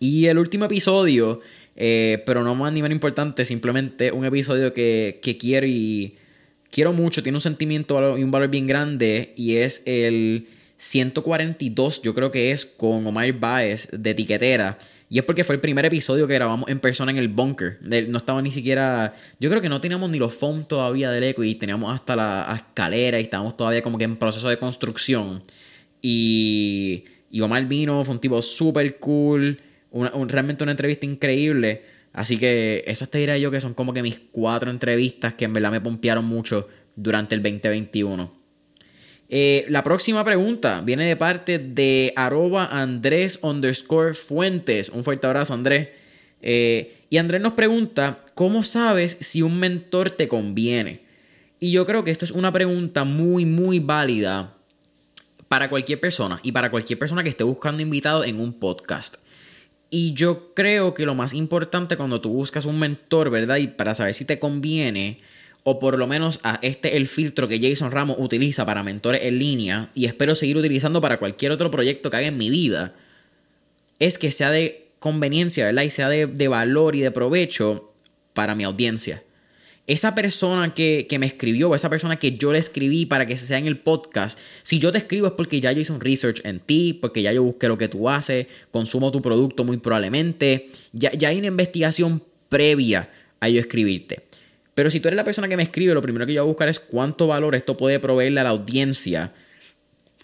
Y 0.00 0.26
el 0.26 0.38
último 0.38 0.64
episodio, 0.64 1.40
eh, 1.76 2.22
pero 2.26 2.42
no 2.42 2.54
más 2.56 2.72
ni 2.72 2.82
menos 2.82 2.96
importante, 2.96 3.44
simplemente 3.44 4.10
un 4.10 4.24
episodio 4.24 4.74
que, 4.74 5.20
que 5.22 5.38
quiero 5.38 5.66
y 5.66 6.16
quiero 6.70 6.92
mucho, 6.92 7.22
tiene 7.22 7.36
un 7.36 7.40
sentimiento 7.40 8.18
y 8.18 8.24
un 8.24 8.32
valor 8.32 8.48
bien 8.48 8.66
grande 8.66 9.32
y 9.36 9.56
es 9.56 9.82
el 9.86 10.48
142, 10.78 12.02
yo 12.02 12.12
creo 12.12 12.32
que 12.32 12.50
es 12.50 12.66
con 12.66 13.06
Omar 13.06 13.32
Baez 13.34 13.88
de 13.92 14.10
Etiquetera 14.10 14.76
y 15.14 15.18
es 15.18 15.24
porque 15.24 15.44
fue 15.44 15.54
el 15.54 15.60
primer 15.60 15.86
episodio 15.86 16.26
que 16.26 16.34
grabamos 16.34 16.68
en 16.68 16.80
persona 16.80 17.12
en 17.12 17.18
el 17.18 17.28
bunker. 17.28 17.78
No 18.08 18.18
estaba 18.18 18.42
ni 18.42 18.50
siquiera. 18.50 19.14
Yo 19.38 19.48
creo 19.48 19.62
que 19.62 19.68
no 19.68 19.80
teníamos 19.80 20.10
ni 20.10 20.18
los 20.18 20.34
foam 20.34 20.64
todavía 20.64 21.12
del 21.12 21.22
eco 21.22 21.44
y 21.44 21.54
teníamos 21.54 21.94
hasta 21.94 22.16
la 22.16 22.52
escalera 22.56 23.20
y 23.20 23.22
estábamos 23.22 23.56
todavía 23.56 23.80
como 23.80 23.96
que 23.96 24.02
en 24.02 24.16
proceso 24.16 24.48
de 24.48 24.56
construcción. 24.56 25.44
Y, 26.02 27.04
y 27.30 27.40
Omar 27.42 27.64
vino, 27.66 28.02
fue 28.02 28.16
un 28.16 28.20
tipo 28.20 28.42
súper 28.42 28.98
cool. 28.98 29.60
realmente 29.92 30.64
una 30.64 30.72
entrevista 30.72 31.06
increíble. 31.06 31.82
Así 32.12 32.36
que 32.36 32.82
esas 32.84 33.08
te 33.08 33.18
diré 33.18 33.40
yo 33.40 33.52
que 33.52 33.60
son 33.60 33.72
como 33.72 33.94
que 33.94 34.02
mis 34.02 34.18
cuatro 34.32 34.68
entrevistas 34.68 35.34
que 35.34 35.44
en 35.44 35.52
verdad 35.52 35.70
me 35.70 35.80
pompearon 35.80 36.24
mucho 36.24 36.66
durante 36.96 37.36
el 37.36 37.42
2021. 37.44 38.43
Eh, 39.36 39.66
la 39.68 39.82
próxima 39.82 40.24
pregunta 40.24 40.80
viene 40.82 41.06
de 41.06 41.16
parte 41.16 41.58
de 41.58 42.12
arroba 42.14 42.66
Andrés 42.66 43.40
underscore 43.42 44.14
Fuentes. 44.14 44.90
Un 44.90 45.02
fuerte 45.02 45.26
abrazo, 45.26 45.54
Andrés. 45.54 45.88
Eh, 46.40 46.98
y 47.10 47.18
Andrés 47.18 47.42
nos 47.42 47.54
pregunta, 47.54 48.20
¿cómo 48.34 48.62
sabes 48.62 49.16
si 49.20 49.42
un 49.42 49.58
mentor 49.58 50.10
te 50.10 50.28
conviene? 50.28 51.00
Y 51.58 51.72
yo 51.72 51.84
creo 51.84 52.04
que 52.04 52.12
esto 52.12 52.24
es 52.24 52.30
una 52.30 52.52
pregunta 52.52 53.02
muy, 53.02 53.44
muy 53.44 53.80
válida 53.80 54.54
para 55.48 55.68
cualquier 55.68 55.98
persona 55.98 56.38
y 56.44 56.52
para 56.52 56.70
cualquier 56.70 57.00
persona 57.00 57.24
que 57.24 57.30
esté 57.30 57.42
buscando 57.42 57.82
invitado 57.82 58.22
en 58.22 58.38
un 58.38 58.52
podcast. 58.52 59.16
Y 59.90 60.12
yo 60.12 60.54
creo 60.54 60.94
que 60.94 61.06
lo 61.06 61.16
más 61.16 61.34
importante 61.34 61.96
cuando 61.96 62.20
tú 62.20 62.30
buscas 62.30 62.66
un 62.66 62.78
mentor, 62.78 63.30
¿verdad? 63.30 63.56
Y 63.56 63.66
para 63.66 63.96
saber 63.96 64.14
si 64.14 64.26
te 64.26 64.38
conviene, 64.38 65.18
o 65.64 65.78
por 65.78 65.98
lo 65.98 66.06
menos 66.06 66.40
a 66.44 66.58
este 66.62 66.96
el 66.96 67.08
filtro 67.08 67.48
que 67.48 67.60
Jason 67.60 67.90
Ramos 67.90 68.16
utiliza 68.18 68.64
para 68.64 68.82
mentores 68.82 69.22
en 69.24 69.38
línea, 69.38 69.90
y 69.94 70.06
espero 70.06 70.34
seguir 70.34 70.56
utilizando 70.56 71.00
para 71.00 71.18
cualquier 71.18 71.52
otro 71.52 71.70
proyecto 71.70 72.10
que 72.10 72.16
haga 72.16 72.26
en 72.28 72.38
mi 72.38 72.50
vida, 72.50 72.94
es 73.98 74.18
que 74.18 74.30
sea 74.30 74.50
de 74.50 74.88
conveniencia, 74.98 75.66
¿verdad? 75.66 75.82
Y 75.82 75.90
sea 75.90 76.08
de, 76.08 76.26
de 76.26 76.48
valor 76.48 76.94
y 76.94 77.00
de 77.00 77.10
provecho 77.10 77.92
para 78.32 78.54
mi 78.54 78.64
audiencia 78.64 79.22
esa 79.86 80.14
persona 80.14 80.72
que, 80.72 81.06
me 81.18 81.26
escribió, 81.26 81.70
o 81.70 81.74
esa 81.74 81.90
persona 81.90 82.18
que 82.18 82.36
yo 82.36 82.52
le 82.52 82.58
escribí 82.58 83.04
para 83.04 83.26
que 83.26 83.36
sea 83.36 83.58
en 83.58 83.66
el 83.66 83.78
podcast, 83.78 84.38
si 84.62 84.78
yo 84.78 84.90
te 84.90 84.98
escribo 84.98 85.26
es 85.26 85.34
porque 85.34 85.60
ya 85.60 85.72
yo 85.72 85.80
hice 85.80 85.92
un 85.92 86.00
research 86.00 86.40
en 86.44 86.60
ti, 86.60 86.94
porque 86.94 87.20
ya 87.22 87.32
yo 87.32 87.42
busqué 87.42 87.68
lo 87.68 87.76
que 87.76 87.88
tú 87.88 88.08
haces, 88.08 88.46
consumo 88.70 89.12
tu 89.12 89.20
producto 89.20 89.64
muy 89.64 89.76
probablemente, 89.76 90.68
ya, 90.92 91.12
ya 91.12 91.28
hay 91.28 91.38
una 91.38 91.48
investigación 91.48 92.22
previa 92.48 93.10
a 93.40 93.48
yo 93.48 93.60
escribirte. 93.60 94.22
Pero 94.74 94.90
si 94.90 95.00
tú 95.00 95.08
eres 95.08 95.16
la 95.16 95.24
persona 95.24 95.48
que 95.48 95.56
me 95.56 95.62
escribe, 95.62 95.94
lo 95.94 96.02
primero 96.02 96.26
que 96.26 96.32
yo 96.32 96.42
voy 96.42 96.48
a 96.48 96.52
buscar 96.52 96.68
es 96.68 96.80
cuánto 96.80 97.26
valor 97.26 97.54
esto 97.54 97.76
puede 97.76 98.00
proveerle 98.00 98.40
a 98.40 98.44
la 98.44 98.50
audiencia. 98.50 99.32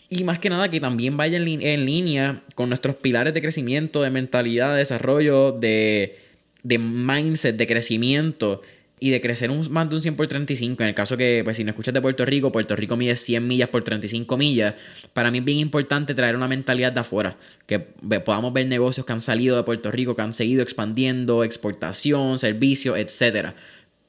Y 0.08 0.24
más 0.24 0.40
que 0.40 0.50
nada 0.50 0.68
que 0.68 0.80
también 0.80 1.16
vaya 1.16 1.38
en, 1.38 1.86
línea 1.86 2.42
con 2.56 2.68
nuestros 2.68 2.96
pilares 2.96 3.32
de 3.32 3.40
crecimiento, 3.40 4.02
de 4.02 4.10
mentalidad, 4.10 4.72
de 4.72 4.78
desarrollo, 4.78 5.52
de, 5.52 6.18
de 6.64 6.78
mindset, 6.78 7.56
de 7.56 7.66
crecimiento 7.68 8.60
y 9.00 9.10
de 9.10 9.20
crecer 9.20 9.50
un, 9.50 9.70
más 9.72 9.88
de 9.88 9.96
un 9.96 10.02
100 10.02 10.14
por 10.14 10.26
35, 10.26 10.82
en 10.82 10.88
el 10.90 10.94
caso 10.94 11.16
que, 11.16 11.40
pues 11.42 11.56
si 11.56 11.64
no 11.64 11.70
escuchas 11.70 11.94
de 11.94 12.02
Puerto 12.02 12.24
Rico, 12.26 12.52
Puerto 12.52 12.76
Rico 12.76 12.96
mide 12.96 13.16
100 13.16 13.46
millas 13.46 13.70
por 13.70 13.82
35 13.82 14.36
millas, 14.36 14.74
para 15.14 15.30
mí 15.30 15.38
es 15.38 15.44
bien 15.44 15.58
importante 15.58 16.14
traer 16.14 16.36
una 16.36 16.48
mentalidad 16.48 16.92
de 16.92 17.00
afuera, 17.00 17.36
que 17.66 17.78
podamos 17.78 18.52
ver 18.52 18.66
negocios 18.66 19.06
que 19.06 19.12
han 19.12 19.20
salido 19.20 19.56
de 19.56 19.62
Puerto 19.62 19.90
Rico, 19.90 20.14
que 20.14 20.22
han 20.22 20.34
seguido 20.34 20.62
expandiendo, 20.62 21.44
exportación, 21.44 22.38
servicios, 22.38 22.98
etc. 22.98 23.54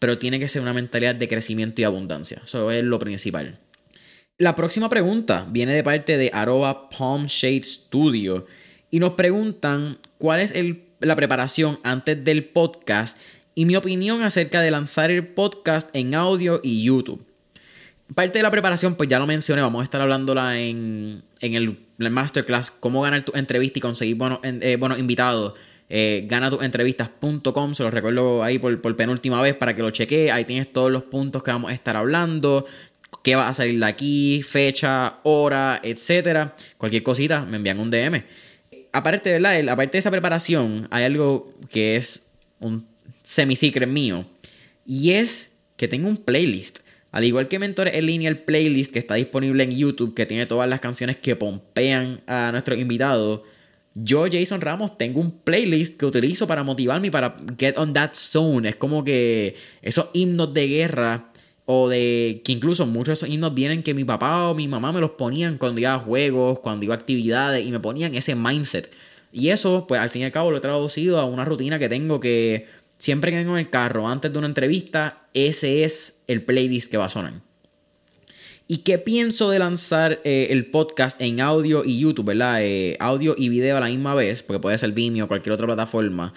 Pero 0.01 0.17
tiene 0.17 0.39
que 0.39 0.47
ser 0.47 0.63
una 0.63 0.73
mentalidad 0.73 1.13
de 1.13 1.27
crecimiento 1.27 1.79
y 1.79 1.83
abundancia, 1.83 2.41
eso 2.43 2.71
es 2.71 2.83
lo 2.83 2.97
principal. 2.97 3.59
La 4.39 4.55
próxima 4.55 4.89
pregunta 4.89 5.45
viene 5.47 5.75
de 5.75 5.83
parte 5.83 6.17
de 6.17 6.31
arroba 6.33 6.89
Palm 6.89 7.27
Shade 7.27 7.61
Studio 7.61 8.47
y 8.89 8.97
nos 8.97 9.13
preguntan 9.13 9.99
cuál 10.17 10.39
es 10.39 10.55
la 10.99 11.15
preparación 11.15 11.77
antes 11.83 12.23
del 12.23 12.45
podcast 12.45 13.19
y 13.53 13.65
mi 13.65 13.75
opinión 13.75 14.23
acerca 14.23 14.61
de 14.61 14.71
lanzar 14.71 15.11
el 15.11 15.27
podcast 15.27 15.95
en 15.95 16.15
audio 16.15 16.61
y 16.63 16.81
YouTube. 16.81 17.23
Parte 18.15 18.39
de 18.39 18.43
la 18.43 18.49
preparación, 18.49 18.95
pues 18.95 19.07
ya 19.07 19.19
lo 19.19 19.27
mencioné, 19.27 19.61
vamos 19.61 19.81
a 19.81 19.83
estar 19.83 20.01
hablándola 20.01 20.59
en, 20.59 21.21
en 21.41 21.53
el, 21.53 21.77
masterclass, 22.09 22.71
cómo 22.71 23.03
ganar 23.03 23.23
tu 23.23 23.33
entrevista 23.35 23.77
y 23.77 23.81
conseguir 23.83 24.15
buenos, 24.15 24.39
eh, 24.41 24.79
invitados. 24.97 25.53
Eh, 25.93 26.23
ganatuentrevistas.com, 26.25 27.75
se 27.75 27.83
los 27.83 27.93
recuerdo 27.93 28.43
ahí 28.43 28.59
por, 28.59 28.79
por 28.79 28.95
penúltima 28.95 29.41
vez 29.41 29.55
para 29.55 29.75
que 29.75 29.81
lo 29.81 29.91
chequee. 29.91 30.31
Ahí 30.31 30.45
tienes 30.45 30.71
todos 30.71 30.89
los 30.89 31.03
puntos 31.03 31.43
que 31.43 31.51
vamos 31.51 31.69
a 31.69 31.73
estar 31.73 31.97
hablando, 31.97 32.65
qué 33.23 33.35
va 33.35 33.49
a 33.49 33.53
salir 33.53 33.77
de 33.77 33.85
aquí, 33.85 34.41
fecha, 34.41 35.17
hora, 35.23 35.81
etcétera. 35.83 36.55
Cualquier 36.77 37.03
cosita, 37.03 37.43
me 37.43 37.57
envían 37.57 37.77
un 37.77 37.91
DM. 37.91 38.23
Aparte, 38.93 39.33
¿verdad? 39.33 39.67
Aparte 39.67 39.91
de 39.91 39.99
esa 39.99 40.11
preparación, 40.11 40.87
hay 40.91 41.03
algo 41.03 41.53
que 41.69 41.97
es 41.97 42.31
un 42.61 42.87
semi-secret 43.23 43.89
mío. 43.89 44.25
Y 44.85 45.11
es 45.11 45.51
que 45.75 45.89
tengo 45.89 46.07
un 46.07 46.15
playlist. 46.15 46.79
Al 47.11 47.25
igual 47.25 47.49
que 47.49 47.59
Mentores 47.59 47.95
en 47.95 48.05
línea, 48.05 48.29
el 48.29 48.39
playlist 48.39 48.93
que 48.93 48.99
está 48.99 49.15
disponible 49.15 49.63
en 49.65 49.71
YouTube, 49.71 50.13
que 50.13 50.25
tiene 50.25 50.45
todas 50.45 50.69
las 50.69 50.79
canciones 50.79 51.17
que 51.17 51.35
pompean 51.35 52.21
a 52.27 52.53
nuestros 52.53 52.79
invitados. 52.79 53.41
Yo, 53.93 54.25
Jason 54.31 54.61
Ramos, 54.61 54.97
tengo 54.97 55.19
un 55.19 55.31
playlist 55.31 55.97
que 55.97 56.05
utilizo 56.05 56.47
para 56.47 56.63
motivarme 56.63 57.07
y 57.07 57.11
para 57.11 57.35
get 57.57 57.77
on 57.77 57.93
that 57.93 58.11
zone. 58.13 58.69
Es 58.69 58.75
como 58.75 59.03
que 59.03 59.55
esos 59.81 60.09
himnos 60.13 60.53
de 60.53 60.67
guerra 60.67 61.31
o 61.65 61.89
de 61.89 62.41
que 62.43 62.53
incluso 62.53 62.85
muchos 62.85 63.07
de 63.07 63.13
esos 63.13 63.29
himnos 63.29 63.53
vienen 63.53 63.83
que 63.83 63.93
mi 63.93 64.03
papá 64.03 64.49
o 64.49 64.55
mi 64.55 64.67
mamá 64.67 64.91
me 64.91 65.01
los 65.01 65.11
ponían 65.11 65.57
cuando 65.57 65.81
iba 65.81 65.93
a 65.93 65.99
juegos, 65.99 66.59
cuando 66.59 66.85
iba 66.85 66.93
a 66.93 66.97
actividades 66.97 67.65
y 67.65 67.71
me 67.71 67.79
ponían 67.79 68.15
ese 68.15 68.35
mindset. 68.35 68.91
Y 69.33 69.49
eso, 69.49 69.85
pues 69.87 69.99
al 70.01 70.09
fin 70.09 70.23
y 70.23 70.25
al 70.25 70.31
cabo 70.31 70.51
lo 70.51 70.57
he 70.57 70.61
traducido 70.61 71.19
a 71.19 71.25
una 71.25 71.45
rutina 71.45 71.79
que 71.79 71.89
tengo 71.89 72.19
que 72.19 72.67
Siempre 73.01 73.31
que 73.31 73.37
vengo 73.37 73.53
en 73.53 73.65
el 73.65 73.69
carro 73.71 74.07
antes 74.07 74.31
de 74.31 74.37
una 74.37 74.45
entrevista, 74.45 75.23
ese 75.33 75.83
es 75.83 76.21
el 76.27 76.43
playlist 76.43 76.91
que 76.91 76.97
va 76.97 77.05
a 77.05 77.09
sonar. 77.09 77.33
¿Y 78.73 78.77
qué 78.83 78.97
pienso 78.97 79.49
de 79.49 79.59
lanzar 79.59 80.21
eh, 80.23 80.47
el 80.51 80.65
podcast 80.65 81.19
en 81.19 81.41
audio 81.41 81.83
y 81.83 81.99
YouTube, 81.99 82.27
verdad? 82.27 82.63
Eh, 82.63 82.95
audio 83.01 83.35
y 83.37 83.49
video 83.49 83.75
a 83.75 83.81
la 83.81 83.87
misma 83.87 84.15
vez, 84.15 84.43
porque 84.43 84.61
puede 84.61 84.77
ser 84.77 84.93
Vimeo 84.93 85.25
o 85.25 85.27
cualquier 85.27 85.51
otra 85.51 85.67
plataforma, 85.67 86.33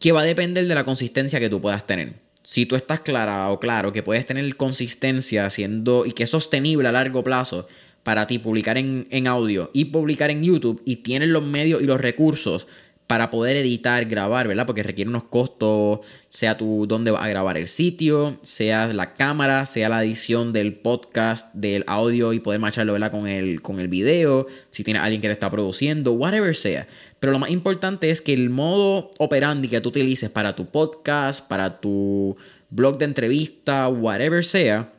que 0.00 0.10
va 0.10 0.22
a 0.22 0.24
depender 0.24 0.66
de 0.66 0.74
la 0.74 0.82
consistencia 0.82 1.38
que 1.38 1.48
tú 1.48 1.60
puedas 1.60 1.86
tener. 1.86 2.14
Si 2.42 2.66
tú 2.66 2.74
estás 2.74 3.02
clara 3.02 3.50
o 3.50 3.60
claro 3.60 3.92
que 3.92 4.02
puedes 4.02 4.26
tener 4.26 4.56
consistencia 4.56 5.46
haciendo 5.46 6.06
y 6.06 6.10
que 6.10 6.24
es 6.24 6.30
sostenible 6.30 6.88
a 6.88 6.90
largo 6.90 7.22
plazo 7.22 7.68
para 8.02 8.26
ti 8.26 8.40
publicar 8.40 8.76
en, 8.76 9.06
en 9.12 9.28
audio 9.28 9.70
y 9.72 9.84
publicar 9.84 10.32
en 10.32 10.42
YouTube 10.42 10.82
y 10.84 10.96
tienes 10.96 11.28
los 11.28 11.44
medios 11.44 11.80
y 11.80 11.84
los 11.84 12.00
recursos 12.00 12.66
para 13.08 13.30
poder 13.30 13.56
editar, 13.56 14.04
grabar, 14.04 14.46
¿verdad? 14.46 14.66
Porque 14.66 14.82
requiere 14.82 15.08
unos 15.08 15.24
costos, 15.24 16.00
sea 16.28 16.58
tú 16.58 16.84
dónde 16.86 17.10
vas 17.10 17.24
a 17.24 17.28
grabar 17.28 17.56
el 17.56 17.66
sitio, 17.66 18.38
sea 18.42 18.86
la 18.88 19.14
cámara, 19.14 19.64
sea 19.64 19.88
la 19.88 20.04
edición 20.04 20.52
del 20.52 20.74
podcast, 20.74 21.54
del 21.54 21.84
audio 21.86 22.34
y 22.34 22.40
poder 22.40 22.60
macharlo, 22.60 22.92
¿verdad? 22.92 23.10
Con 23.10 23.26
el, 23.26 23.62
con 23.62 23.80
el 23.80 23.88
video, 23.88 24.46
si 24.68 24.84
tienes 24.84 25.02
alguien 25.02 25.22
que 25.22 25.28
te 25.28 25.32
está 25.32 25.50
produciendo, 25.50 26.12
whatever 26.12 26.54
sea. 26.54 26.86
Pero 27.18 27.32
lo 27.32 27.38
más 27.38 27.48
importante 27.48 28.10
es 28.10 28.20
que 28.20 28.34
el 28.34 28.50
modo 28.50 29.10
operandi 29.18 29.68
que 29.68 29.80
tú 29.80 29.88
utilices 29.88 30.28
para 30.28 30.54
tu 30.54 30.66
podcast, 30.66 31.48
para 31.48 31.80
tu 31.80 32.36
blog 32.68 32.98
de 32.98 33.06
entrevista, 33.06 33.88
whatever 33.88 34.44
sea, 34.44 34.92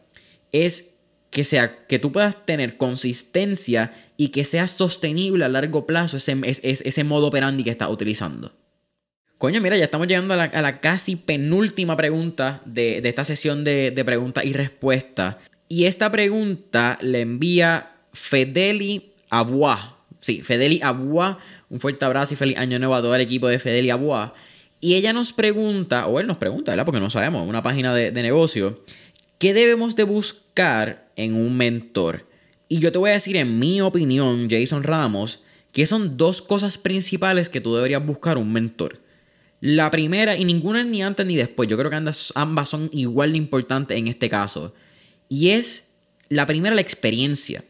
es 0.52 0.96
que 1.30 1.44
sea 1.44 1.86
que 1.86 2.00
tú 2.00 2.12
puedas 2.12 2.44
tener 2.48 2.78
consistencia 2.78 3.94
y 4.20 4.30
que 4.30 4.44
sea 4.44 4.68
sostenible 4.68 5.46
a 5.46 5.48
largo 5.48 5.88
plazo 5.88 6.18
ese, 6.18 6.38
ese 6.44 7.04
modo 7.06 7.28
operandi 7.28 7.64
que 7.64 7.70
estás 7.70 7.90
utilizando. 7.90 8.52
Coño, 9.38 9.62
mira, 9.62 9.78
ya 9.78 9.86
estamos 9.86 10.10
llegando 10.10 10.34
a 10.34 10.62
la, 10.62 10.82
casi 10.82 11.16
penúltima 11.16 11.96
pregunta 11.96 12.62
de, 12.66 12.98
esta 12.98 13.24
sesión 13.24 13.64
de, 13.64 13.94
preguntas 14.06 14.44
y 14.44 14.52
respuestas. 14.52 15.38
Y 15.70 15.86
esta 15.86 16.12
pregunta 16.12 17.00
le 17.02 17.22
envía 17.22 17.92
Fedeli 18.12 19.14
Abua. 19.30 20.00
Sí, 20.20 20.42
Fedeli 20.42 20.82
Abua. 20.84 21.40
Un 21.70 21.80
fuerte 21.80 22.04
abrazo 22.04 22.34
y 22.34 22.38
feliz 22.38 22.58
año 22.58 22.78
nuevo 22.78 22.96
a 22.96 23.02
todo 23.02 23.16
el 23.16 23.22
equipo 23.22 23.48
de 23.48 23.58
Fedeli 23.58 23.90
Abua. 23.90 24.34
Y 24.82 24.96
ella 24.96 25.14
nos 25.14 25.32
pregunta, 25.32 26.08
o 26.08 26.20
él 26.20 26.28
nos 26.28 26.36
pregunta, 26.36 26.74
¿verdad? 26.74 26.84
Porque 26.84 27.00
no 27.00 27.10
sabemos, 27.10 27.48
una 27.48 27.64
página 27.64 27.96
de, 27.96 28.12
de 28.12 28.22
negocio. 28.22 28.84
¿Qué 29.38 29.54
debemos 29.54 29.96
de 29.96 30.04
buscar 30.04 31.08
en 31.16 31.36
un 31.36 31.56
mentor? 31.56 32.28
Y 32.70 32.80
yo 32.80 32.92
te 32.92 33.00
voy 33.00 33.10
a 33.10 33.14
decir, 33.14 33.36
en 33.36 33.58
mi 33.58 33.82
opinión, 33.82 34.48
Jason 34.48 34.84
Ramos, 34.84 35.40
que 35.72 35.88
son 35.88 36.18
dos 36.18 36.44
cosas 36.44 36.78
principales 36.78 37.50
que 37.50 37.62
tú 37.62 37.76
deberías 37.76 38.06
buscar 38.06 38.38
un 38.38 38.54
mentor. 38.54 39.02
La 39.60 39.92
primera, 39.92 40.38
y 40.38 40.46
ninguna 40.46 40.84
ni 40.84 41.02
antes 41.02 41.26
ni 41.26 41.36
después, 41.36 41.68
yo 41.68 41.78
creo 41.78 41.90
que 41.90 42.12
ambas 42.36 42.70
son 42.70 42.90
igual 42.94 43.32
de 43.32 43.40
importantes 43.40 43.98
en 43.98 44.08
este 44.08 44.30
caso. 44.30 44.74
Y 45.28 45.50
es 45.50 45.86
la 46.30 46.46
primera, 46.46 46.76
la 46.76 46.82
experiencia. 46.82 47.66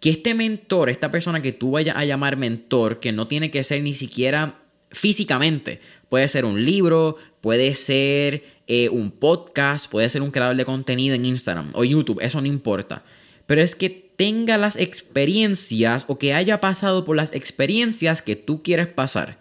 Que 0.00 0.10
este 0.10 0.34
mentor, 0.34 0.90
esta 0.90 1.10
persona 1.10 1.40
que 1.40 1.52
tú 1.52 1.72
vayas 1.72 1.96
a 1.96 2.04
llamar 2.04 2.36
mentor, 2.36 3.00
que 3.00 3.12
no 3.12 3.28
tiene 3.28 3.50
que 3.50 3.62
ser 3.62 3.82
ni 3.82 3.94
siquiera 3.94 4.58
físicamente, 4.90 5.80
puede 6.08 6.26
ser 6.26 6.44
un 6.44 6.64
libro, 6.64 7.16
puede 7.40 7.74
ser 7.74 8.42
eh, 8.66 8.88
un 8.88 9.12
podcast, 9.12 9.90
puede 9.90 10.08
ser 10.08 10.22
un 10.22 10.30
creador 10.30 10.56
de 10.56 10.64
contenido 10.64 11.14
en 11.14 11.24
Instagram 11.24 11.70
o 11.74 11.84
YouTube, 11.84 12.18
eso 12.20 12.40
no 12.40 12.46
importa. 12.48 13.04
Pero 13.46 13.62
es 13.62 13.74
que 13.76 14.09
tenga 14.20 14.58
las 14.58 14.76
experiencias 14.76 16.04
o 16.06 16.18
que 16.18 16.34
haya 16.34 16.60
pasado 16.60 17.04
por 17.04 17.16
las 17.16 17.32
experiencias 17.32 18.20
que 18.20 18.36
tú 18.36 18.62
quieres 18.62 18.86
pasar. 18.86 19.38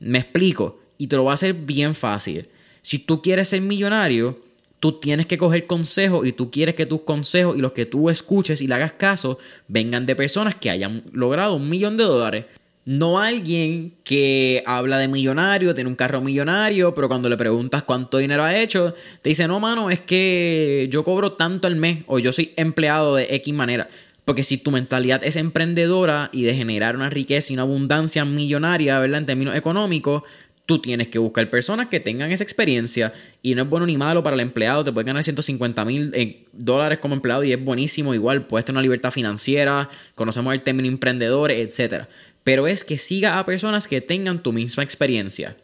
Me 0.00 0.18
explico 0.18 0.80
y 0.98 1.06
te 1.06 1.16
lo 1.16 1.22
voy 1.22 1.30
a 1.30 1.34
hacer 1.34 1.54
bien 1.54 1.94
fácil. 1.94 2.46
Si 2.82 2.98
tú 2.98 3.22
quieres 3.22 3.48
ser 3.48 3.62
millonario, 3.62 4.38
tú 4.80 5.00
tienes 5.00 5.24
que 5.24 5.38
coger 5.38 5.66
consejos 5.66 6.28
y 6.28 6.32
tú 6.32 6.50
quieres 6.50 6.74
que 6.74 6.84
tus 6.84 7.00
consejos 7.00 7.56
y 7.56 7.62
los 7.62 7.72
que 7.72 7.86
tú 7.86 8.10
escuches 8.10 8.60
y 8.60 8.66
le 8.66 8.74
hagas 8.74 8.92
caso 8.92 9.38
vengan 9.66 10.04
de 10.04 10.14
personas 10.14 10.54
que 10.56 10.68
hayan 10.68 11.04
logrado 11.10 11.54
un 11.54 11.70
millón 11.70 11.96
de 11.96 12.04
dólares. 12.04 12.44
No 12.84 13.20
alguien 13.20 13.94
que 14.04 14.62
habla 14.66 14.98
de 14.98 15.08
millonario, 15.08 15.74
tiene 15.74 15.88
un 15.88 15.96
carro 15.96 16.20
millonario, 16.20 16.94
pero 16.94 17.08
cuando 17.08 17.28
le 17.30 17.36
preguntas 17.38 17.82
cuánto 17.82 18.18
dinero 18.18 18.42
ha 18.42 18.58
hecho, 18.58 18.94
te 19.22 19.30
dice, 19.30 19.46
no, 19.46 19.58
mano, 19.60 19.90
es 19.90 20.00
que 20.00 20.88
yo 20.90 21.04
cobro 21.04 21.32
tanto 21.32 21.66
al 21.66 21.76
mes 21.76 21.98
o 22.06 22.18
yo 22.18 22.32
soy 22.32 22.52
empleado 22.56 23.16
de 23.16 23.34
X 23.34 23.52
manera. 23.52 23.88
Porque 24.28 24.44
si 24.44 24.58
tu 24.58 24.70
mentalidad 24.70 25.24
es 25.24 25.36
emprendedora 25.36 26.28
y 26.34 26.42
de 26.42 26.54
generar 26.54 26.96
una 26.96 27.08
riqueza 27.08 27.50
y 27.50 27.56
una 27.56 27.62
abundancia 27.62 28.26
millonaria, 28.26 28.98
¿verdad? 28.98 29.20
En 29.20 29.24
términos 29.24 29.56
económicos, 29.56 30.22
tú 30.66 30.80
tienes 30.80 31.08
que 31.08 31.18
buscar 31.18 31.48
personas 31.48 31.88
que 31.88 31.98
tengan 31.98 32.30
esa 32.30 32.44
experiencia 32.44 33.14
y 33.40 33.54
no 33.54 33.62
es 33.62 33.70
bueno 33.70 33.86
ni 33.86 33.96
malo 33.96 34.22
para 34.22 34.34
el 34.34 34.40
empleado, 34.40 34.84
te 34.84 34.92
puede 34.92 35.06
ganar 35.06 35.24
150 35.24 35.82
mil 35.86 36.12
eh, 36.14 36.44
dólares 36.52 36.98
como 36.98 37.14
empleado 37.14 37.42
y 37.42 37.54
es 37.54 37.64
buenísimo, 37.64 38.12
igual 38.12 38.46
puedes 38.46 38.66
tener 38.66 38.76
una 38.76 38.82
libertad 38.82 39.12
financiera, 39.12 39.88
conocemos 40.14 40.52
el 40.52 40.60
término 40.60 40.88
emprendedor, 40.88 41.50
etc. 41.50 42.04
Pero 42.44 42.66
es 42.66 42.84
que 42.84 42.98
siga 42.98 43.38
a 43.38 43.46
personas 43.46 43.88
que 43.88 44.02
tengan 44.02 44.42
tu 44.42 44.52
misma 44.52 44.82
experiencia. 44.82 45.56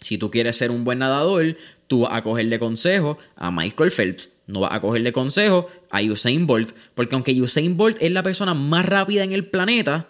Si 0.00 0.18
tú 0.18 0.32
quieres 0.32 0.56
ser 0.56 0.72
un 0.72 0.82
buen 0.82 0.98
nadador, 0.98 1.56
tú 1.86 2.00
vas 2.00 2.14
a 2.14 2.22
cogerle 2.22 2.58
consejo 2.58 3.18
a 3.36 3.52
Michael 3.52 3.92
Phelps, 3.92 4.30
no 4.50 4.60
vas 4.60 4.72
a 4.72 4.80
cogerle 4.80 5.12
consejo 5.12 5.68
a 5.90 6.02
Usain 6.02 6.46
Bolt, 6.46 6.70
porque 6.94 7.14
aunque 7.14 7.40
Usain 7.40 7.76
Bolt 7.76 7.96
es 8.00 8.10
la 8.10 8.22
persona 8.22 8.54
más 8.54 8.84
rápida 8.84 9.24
en 9.24 9.32
el 9.32 9.46
planeta, 9.46 10.08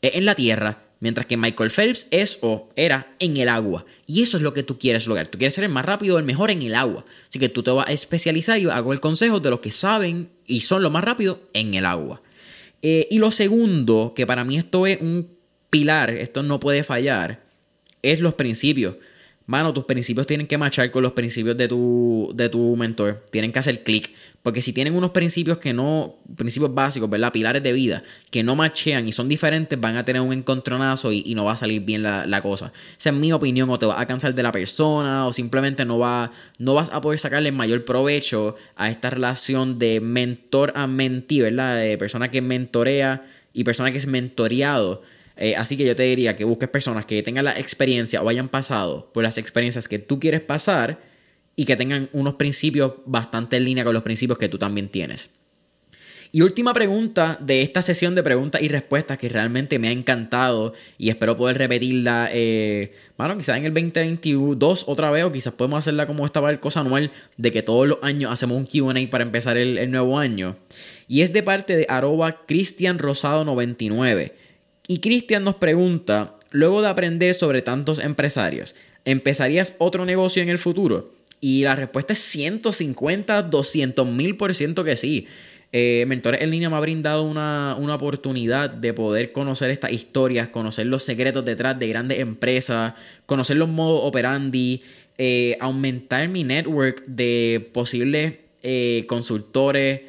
es 0.00 0.14
en 0.14 0.24
la 0.24 0.34
Tierra, 0.34 0.82
Mientras 1.02 1.26
que 1.26 1.36
Michael 1.36 1.72
Phelps 1.72 2.06
es 2.12 2.38
o 2.42 2.70
era 2.76 3.12
en 3.18 3.36
el 3.36 3.48
agua. 3.48 3.84
Y 4.06 4.22
eso 4.22 4.36
es 4.36 4.42
lo 4.44 4.54
que 4.54 4.62
tú 4.62 4.78
quieres 4.78 5.08
lograr. 5.08 5.26
Tú 5.26 5.36
quieres 5.36 5.52
ser 5.52 5.64
el 5.64 5.70
más 5.72 5.84
rápido, 5.84 6.16
el 6.16 6.24
mejor 6.24 6.52
en 6.52 6.62
el 6.62 6.76
agua. 6.76 7.04
Así 7.28 7.40
que 7.40 7.48
tú 7.48 7.64
te 7.64 7.72
vas 7.72 7.88
a 7.88 7.92
especializar 7.92 8.60
y 8.60 8.70
hago 8.70 8.92
el 8.92 9.00
consejo 9.00 9.40
de 9.40 9.50
los 9.50 9.58
que 9.58 9.72
saben 9.72 10.30
y 10.46 10.60
son 10.60 10.80
lo 10.80 10.90
más 10.90 11.02
rápido 11.02 11.40
en 11.54 11.74
el 11.74 11.86
agua. 11.86 12.22
Eh, 12.82 13.08
y 13.10 13.18
lo 13.18 13.32
segundo, 13.32 14.12
que 14.14 14.28
para 14.28 14.44
mí 14.44 14.56
esto 14.56 14.86
es 14.86 15.00
un 15.00 15.28
pilar, 15.70 16.10
esto 16.10 16.44
no 16.44 16.60
puede 16.60 16.84
fallar, 16.84 17.42
es 18.02 18.20
los 18.20 18.34
principios. 18.34 18.94
Mano, 19.46 19.72
tus 19.72 19.84
principios 19.84 20.26
tienen 20.26 20.46
que 20.46 20.56
marchar 20.56 20.90
con 20.90 21.02
los 21.02 21.12
principios 21.12 21.56
de 21.56 21.68
tu, 21.68 22.32
de 22.34 22.48
tu 22.48 22.76
mentor. 22.76 23.24
Tienen 23.30 23.52
que 23.52 23.58
hacer 23.58 23.82
clic. 23.82 24.10
Porque 24.42 24.60
si 24.60 24.72
tienen 24.72 24.96
unos 24.96 25.10
principios 25.10 25.58
que 25.58 25.72
no, 25.72 26.16
principios 26.36 26.74
básicos, 26.74 27.08
¿verdad? 27.08 27.32
Pilares 27.32 27.62
de 27.62 27.72
vida, 27.72 28.02
que 28.28 28.42
no 28.42 28.56
machean 28.56 29.06
y 29.06 29.12
son 29.12 29.28
diferentes, 29.28 29.80
van 29.80 29.96
a 29.96 30.04
tener 30.04 30.20
un 30.20 30.32
encontronazo 30.32 31.12
y, 31.12 31.32
no 31.36 31.44
va 31.44 31.52
a 31.52 31.56
salir 31.56 31.82
bien 31.82 32.02
la, 32.02 32.42
cosa. 32.42 32.72
Esa 32.98 33.10
es 33.10 33.16
mi 33.16 33.32
opinión, 33.32 33.70
o 33.70 33.78
te 33.78 33.86
vas 33.86 34.00
a 34.00 34.06
cansar 34.06 34.34
de 34.34 34.42
la 34.42 34.50
persona, 34.50 35.28
o 35.28 35.32
simplemente 35.32 35.84
no, 35.84 36.00
va, 36.00 36.32
no 36.58 36.74
vas 36.74 36.90
a 36.90 37.00
poder 37.00 37.20
sacarle 37.20 37.52
mayor 37.52 37.84
provecho 37.84 38.56
a 38.74 38.90
esta 38.90 39.10
relación 39.10 39.78
de 39.78 40.00
mentor 40.00 40.72
a 40.74 40.88
mentí, 40.88 41.40
¿verdad? 41.40 41.76
De 41.76 41.96
persona 41.96 42.28
que 42.28 42.42
mentorea 42.42 43.24
y 43.52 43.62
persona 43.62 43.92
que 43.92 43.98
es 43.98 44.08
mentoreado. 44.08 45.02
Eh, 45.42 45.56
así 45.56 45.76
que 45.76 45.84
yo 45.84 45.96
te 45.96 46.04
diría 46.04 46.36
que 46.36 46.44
busques 46.44 46.68
personas 46.68 47.04
que 47.04 47.20
tengan 47.20 47.44
la 47.44 47.58
experiencia 47.58 48.22
o 48.22 48.28
hayan 48.28 48.48
pasado 48.48 49.10
por 49.12 49.24
las 49.24 49.38
experiencias 49.38 49.88
que 49.88 49.98
tú 49.98 50.20
quieres 50.20 50.40
pasar 50.40 51.00
y 51.56 51.64
que 51.64 51.74
tengan 51.74 52.08
unos 52.12 52.34
principios 52.34 52.92
bastante 53.06 53.56
en 53.56 53.64
línea 53.64 53.82
con 53.82 53.92
los 53.92 54.04
principios 54.04 54.38
que 54.38 54.48
tú 54.48 54.56
también 54.56 54.88
tienes. 54.88 55.30
Y 56.30 56.42
última 56.42 56.72
pregunta 56.72 57.36
de 57.40 57.62
esta 57.62 57.82
sesión 57.82 58.14
de 58.14 58.22
preguntas 58.22 58.62
y 58.62 58.68
respuestas 58.68 59.18
que 59.18 59.28
realmente 59.28 59.80
me 59.80 59.88
ha 59.88 59.90
encantado 59.90 60.74
y 60.96 61.10
espero 61.10 61.36
poder 61.36 61.58
repetirla, 61.58 62.28
eh, 62.32 62.92
bueno, 63.18 63.36
quizás 63.36 63.56
en 63.56 63.64
el 63.64 63.74
2022 63.74 64.84
otra 64.86 65.10
vez 65.10 65.24
o 65.24 65.32
quizás 65.32 65.54
podemos 65.54 65.80
hacerla 65.80 66.06
como 66.06 66.24
esta 66.24 66.56
cosa 66.60 66.80
anual 66.80 67.10
de 67.36 67.50
que 67.50 67.62
todos 67.62 67.88
los 67.88 67.98
años 68.02 68.30
hacemos 68.30 68.56
un 68.56 68.66
QA 68.66 69.10
para 69.10 69.24
empezar 69.24 69.56
el, 69.56 69.76
el, 69.76 69.90
nuevo 69.90 70.20
año. 70.20 70.54
Y 71.08 71.22
es 71.22 71.32
de 71.32 71.42
parte 71.42 71.74
de 71.74 71.86
arroba 71.88 72.46
Cristian 72.46 73.00
Rosado 73.00 73.44
99. 73.44 74.41
Y 74.92 74.98
Cristian 74.98 75.42
nos 75.42 75.54
pregunta, 75.54 76.34
luego 76.50 76.82
de 76.82 76.88
aprender 76.88 77.32
sobre 77.34 77.62
tantos 77.62 77.98
empresarios, 77.98 78.74
¿empezarías 79.06 79.74
otro 79.78 80.04
negocio 80.04 80.42
en 80.42 80.50
el 80.50 80.58
futuro? 80.58 81.14
Y 81.40 81.62
la 81.62 81.74
respuesta 81.74 82.12
es 82.12 82.18
150, 82.18 83.40
200 83.40 84.06
mil 84.06 84.36
por 84.36 84.54
ciento 84.54 84.84
que 84.84 84.96
sí. 84.96 85.26
Eh, 85.72 86.04
Mentores 86.06 86.42
en 86.42 86.50
línea 86.50 86.68
me 86.68 86.76
ha 86.76 86.80
brindado 86.80 87.22
una, 87.22 87.74
oportunidad 87.74 88.68
de 88.68 88.92
poder 88.92 89.32
conocer 89.32 89.70
estas 89.70 89.92
historias, 89.92 90.48
conocer 90.48 90.84
los 90.84 91.02
secretos 91.02 91.42
detrás 91.42 91.78
de 91.78 91.88
grandes 91.88 92.18
empresas, 92.18 92.92
conocer 93.24 93.56
los 93.56 93.70
modos 93.70 94.02
operandi, 94.04 94.82
eh, 95.16 95.56
aumentar 95.58 96.28
mi 96.28 96.44
network 96.44 97.02
de 97.06 97.66
posibles 97.72 98.34
eh, 98.62 99.06
consultores, 99.08 100.02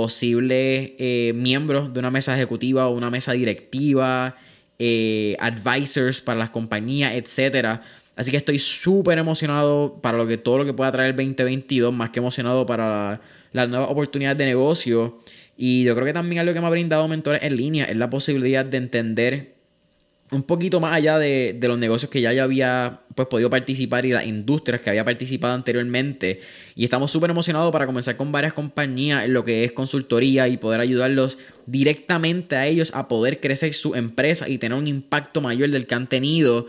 posibles 0.00 0.92
miembros 1.34 1.92
de 1.92 1.98
una 1.98 2.10
mesa 2.10 2.34
ejecutiva 2.34 2.86
o 2.88 2.94
una 2.94 3.10
mesa 3.10 3.32
directiva, 3.32 4.36
advisors 4.78 6.20
para 6.20 6.38
las 6.38 6.50
compañías, 6.50 7.14
etcétera 7.14 7.82
Así 8.18 8.32
que 8.32 8.36
estoy 8.36 8.58
súper 8.58 9.16
emocionado 9.16 10.00
para 10.02 10.18
lo 10.18 10.26
que, 10.26 10.38
todo 10.38 10.58
lo 10.58 10.64
que 10.64 10.72
pueda 10.72 10.90
traer 10.90 11.10
el 11.10 11.16
2022, 11.16 11.94
más 11.94 12.10
que 12.10 12.18
emocionado 12.18 12.66
para 12.66 13.20
las 13.52 13.68
nuevas 13.68 13.88
oportunidades 13.88 14.36
de 14.38 14.46
negocio. 14.46 15.20
Y 15.56 15.84
yo 15.84 15.94
creo 15.94 16.04
que 16.04 16.12
también 16.12 16.40
algo 16.40 16.52
que 16.52 16.60
me 16.60 16.66
ha 16.66 16.70
brindado 16.70 17.06
mentores 17.06 17.44
en 17.44 17.56
línea 17.56 17.84
es 17.84 17.96
la 17.96 18.10
posibilidad 18.10 18.64
de 18.64 18.76
entender 18.76 19.54
un 20.30 20.42
poquito 20.42 20.80
más 20.80 20.92
allá 20.92 21.18
de, 21.18 21.58
los 21.62 21.78
negocios 21.78 22.10
que 22.10 22.20
ya 22.20 22.30
había 22.42 23.00
pues, 23.14 23.28
podido 23.28 23.48
participar 23.48 24.04
y 24.04 24.12
las 24.12 24.26
industrias 24.26 24.80
que 24.80 24.90
había 24.90 25.04
participado 25.04 25.54
anteriormente. 25.54 26.40
Y 26.74 26.84
estamos 26.84 27.10
súper 27.10 27.30
emocionados 27.30 27.72
para 27.72 27.86
comenzar 27.86 28.16
con 28.16 28.30
varias 28.30 28.52
compañías 28.52 29.24
en 29.24 29.32
lo 29.32 29.44
que 29.44 29.64
es 29.64 29.72
consultoría 29.72 30.48
y 30.48 30.56
poder 30.56 30.80
ayudarlos 30.80 31.38
directamente 31.66 32.56
a 32.56 32.66
ellos 32.66 32.90
a 32.94 33.08
poder 33.08 33.40
crecer 33.40 33.72
su 33.74 33.94
empresa 33.94 34.48
y 34.48 34.58
tener 34.58 34.76
un 34.76 34.86
impacto 34.86 35.40
mayor 35.40 35.70
del 35.70 35.86
que 35.86 35.94
han 35.94 36.06
tenido 36.06 36.66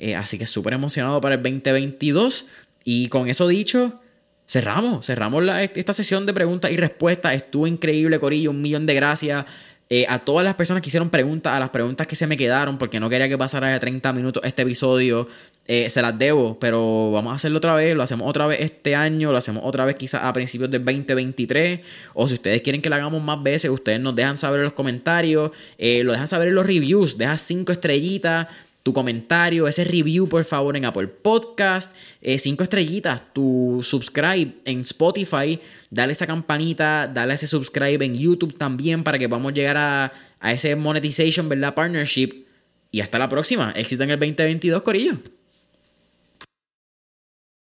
eh, 0.00 0.16
así 0.16 0.38
que 0.38 0.46
súper 0.46 0.72
emocionado 0.72 1.20
para 1.20 1.34
el 1.34 1.42
2022. 1.42 2.46
Y 2.84 3.08
con 3.08 3.28
eso 3.28 3.46
dicho, 3.46 4.00
cerramos. 4.48 5.06
Cerramos 5.06 5.44
esta 5.74 5.92
sesión 5.92 6.24
de 6.24 6.32
preguntas 6.32 6.72
y 6.72 6.78
respuestas. 6.78 7.34
Estuvo 7.34 7.66
increíble, 7.66 8.18
Corillo. 8.18 8.50
Un 8.50 8.62
millón 8.62 8.86
de 8.86 8.94
gracias. 8.94 9.44
Eh, 9.92 10.06
a 10.08 10.20
todas 10.20 10.44
las 10.44 10.54
personas 10.54 10.84
que 10.84 10.88
hicieron 10.88 11.10
preguntas, 11.10 11.52
a 11.52 11.58
las 11.58 11.70
preguntas 11.70 12.06
que 12.06 12.14
se 12.14 12.28
me 12.28 12.36
quedaron, 12.36 12.78
porque 12.78 13.00
no 13.00 13.10
quería 13.10 13.28
que 13.28 13.36
pasara 13.36 13.70
de 13.70 13.80
30 13.80 14.12
minutos 14.12 14.40
este 14.44 14.62
episodio, 14.62 15.26
eh, 15.66 15.90
se 15.90 16.00
las 16.00 16.16
debo, 16.16 16.56
pero 16.60 17.10
vamos 17.10 17.32
a 17.32 17.34
hacerlo 17.34 17.58
otra 17.58 17.74
vez, 17.74 17.96
lo 17.96 18.04
hacemos 18.04 18.28
otra 18.28 18.46
vez 18.46 18.60
este 18.60 18.94
año, 18.94 19.32
lo 19.32 19.38
hacemos 19.38 19.64
otra 19.66 19.84
vez 19.84 19.96
quizás 19.96 20.22
a 20.22 20.32
principios 20.32 20.70
del 20.70 20.84
2023, 20.84 21.80
o 22.14 22.28
si 22.28 22.34
ustedes 22.34 22.62
quieren 22.62 22.80
que 22.80 22.88
lo 22.88 22.94
hagamos 22.94 23.20
más 23.20 23.42
veces, 23.42 23.68
ustedes 23.68 23.98
nos 23.98 24.14
dejan 24.14 24.36
saber 24.36 24.60
en 24.60 24.64
los 24.66 24.74
comentarios, 24.74 25.50
lo 25.76 26.12
dejan 26.12 26.28
saber 26.28 26.48
en 26.48 26.54
los 26.54 26.66
reviews, 26.66 27.18
deja 27.18 27.36
cinco 27.36 27.72
estrellitas, 27.72 28.46
tu 28.82 28.92
comentario, 28.92 29.68
ese 29.68 29.84
review 29.84 30.28
por 30.28 30.44
favor 30.44 30.76
en 30.76 30.84
Apple 30.84 31.08
Podcast, 31.08 31.94
eh, 32.22 32.38
cinco 32.38 32.62
estrellitas, 32.62 33.32
tu 33.32 33.80
subscribe 33.82 34.54
en 34.64 34.80
Spotify, 34.80 35.60
dale 35.90 36.12
esa 36.12 36.26
campanita, 36.26 37.10
dale 37.12 37.34
ese 37.34 37.46
subscribe 37.46 38.04
en 38.04 38.16
YouTube 38.16 38.56
también 38.56 39.04
para 39.04 39.18
que 39.18 39.28
podamos 39.28 39.52
llegar 39.52 39.76
a, 39.76 40.12
a 40.38 40.52
ese 40.52 40.74
monetization, 40.76 41.48
¿verdad? 41.48 41.74
Partnership. 41.74 42.44
Y 42.92 43.00
hasta 43.00 43.18
la 43.18 43.28
próxima. 43.28 43.72
Éxito 43.76 44.02
en 44.02 44.10
el 44.10 44.18
2022, 44.18 44.82
Corillo. 44.82 45.39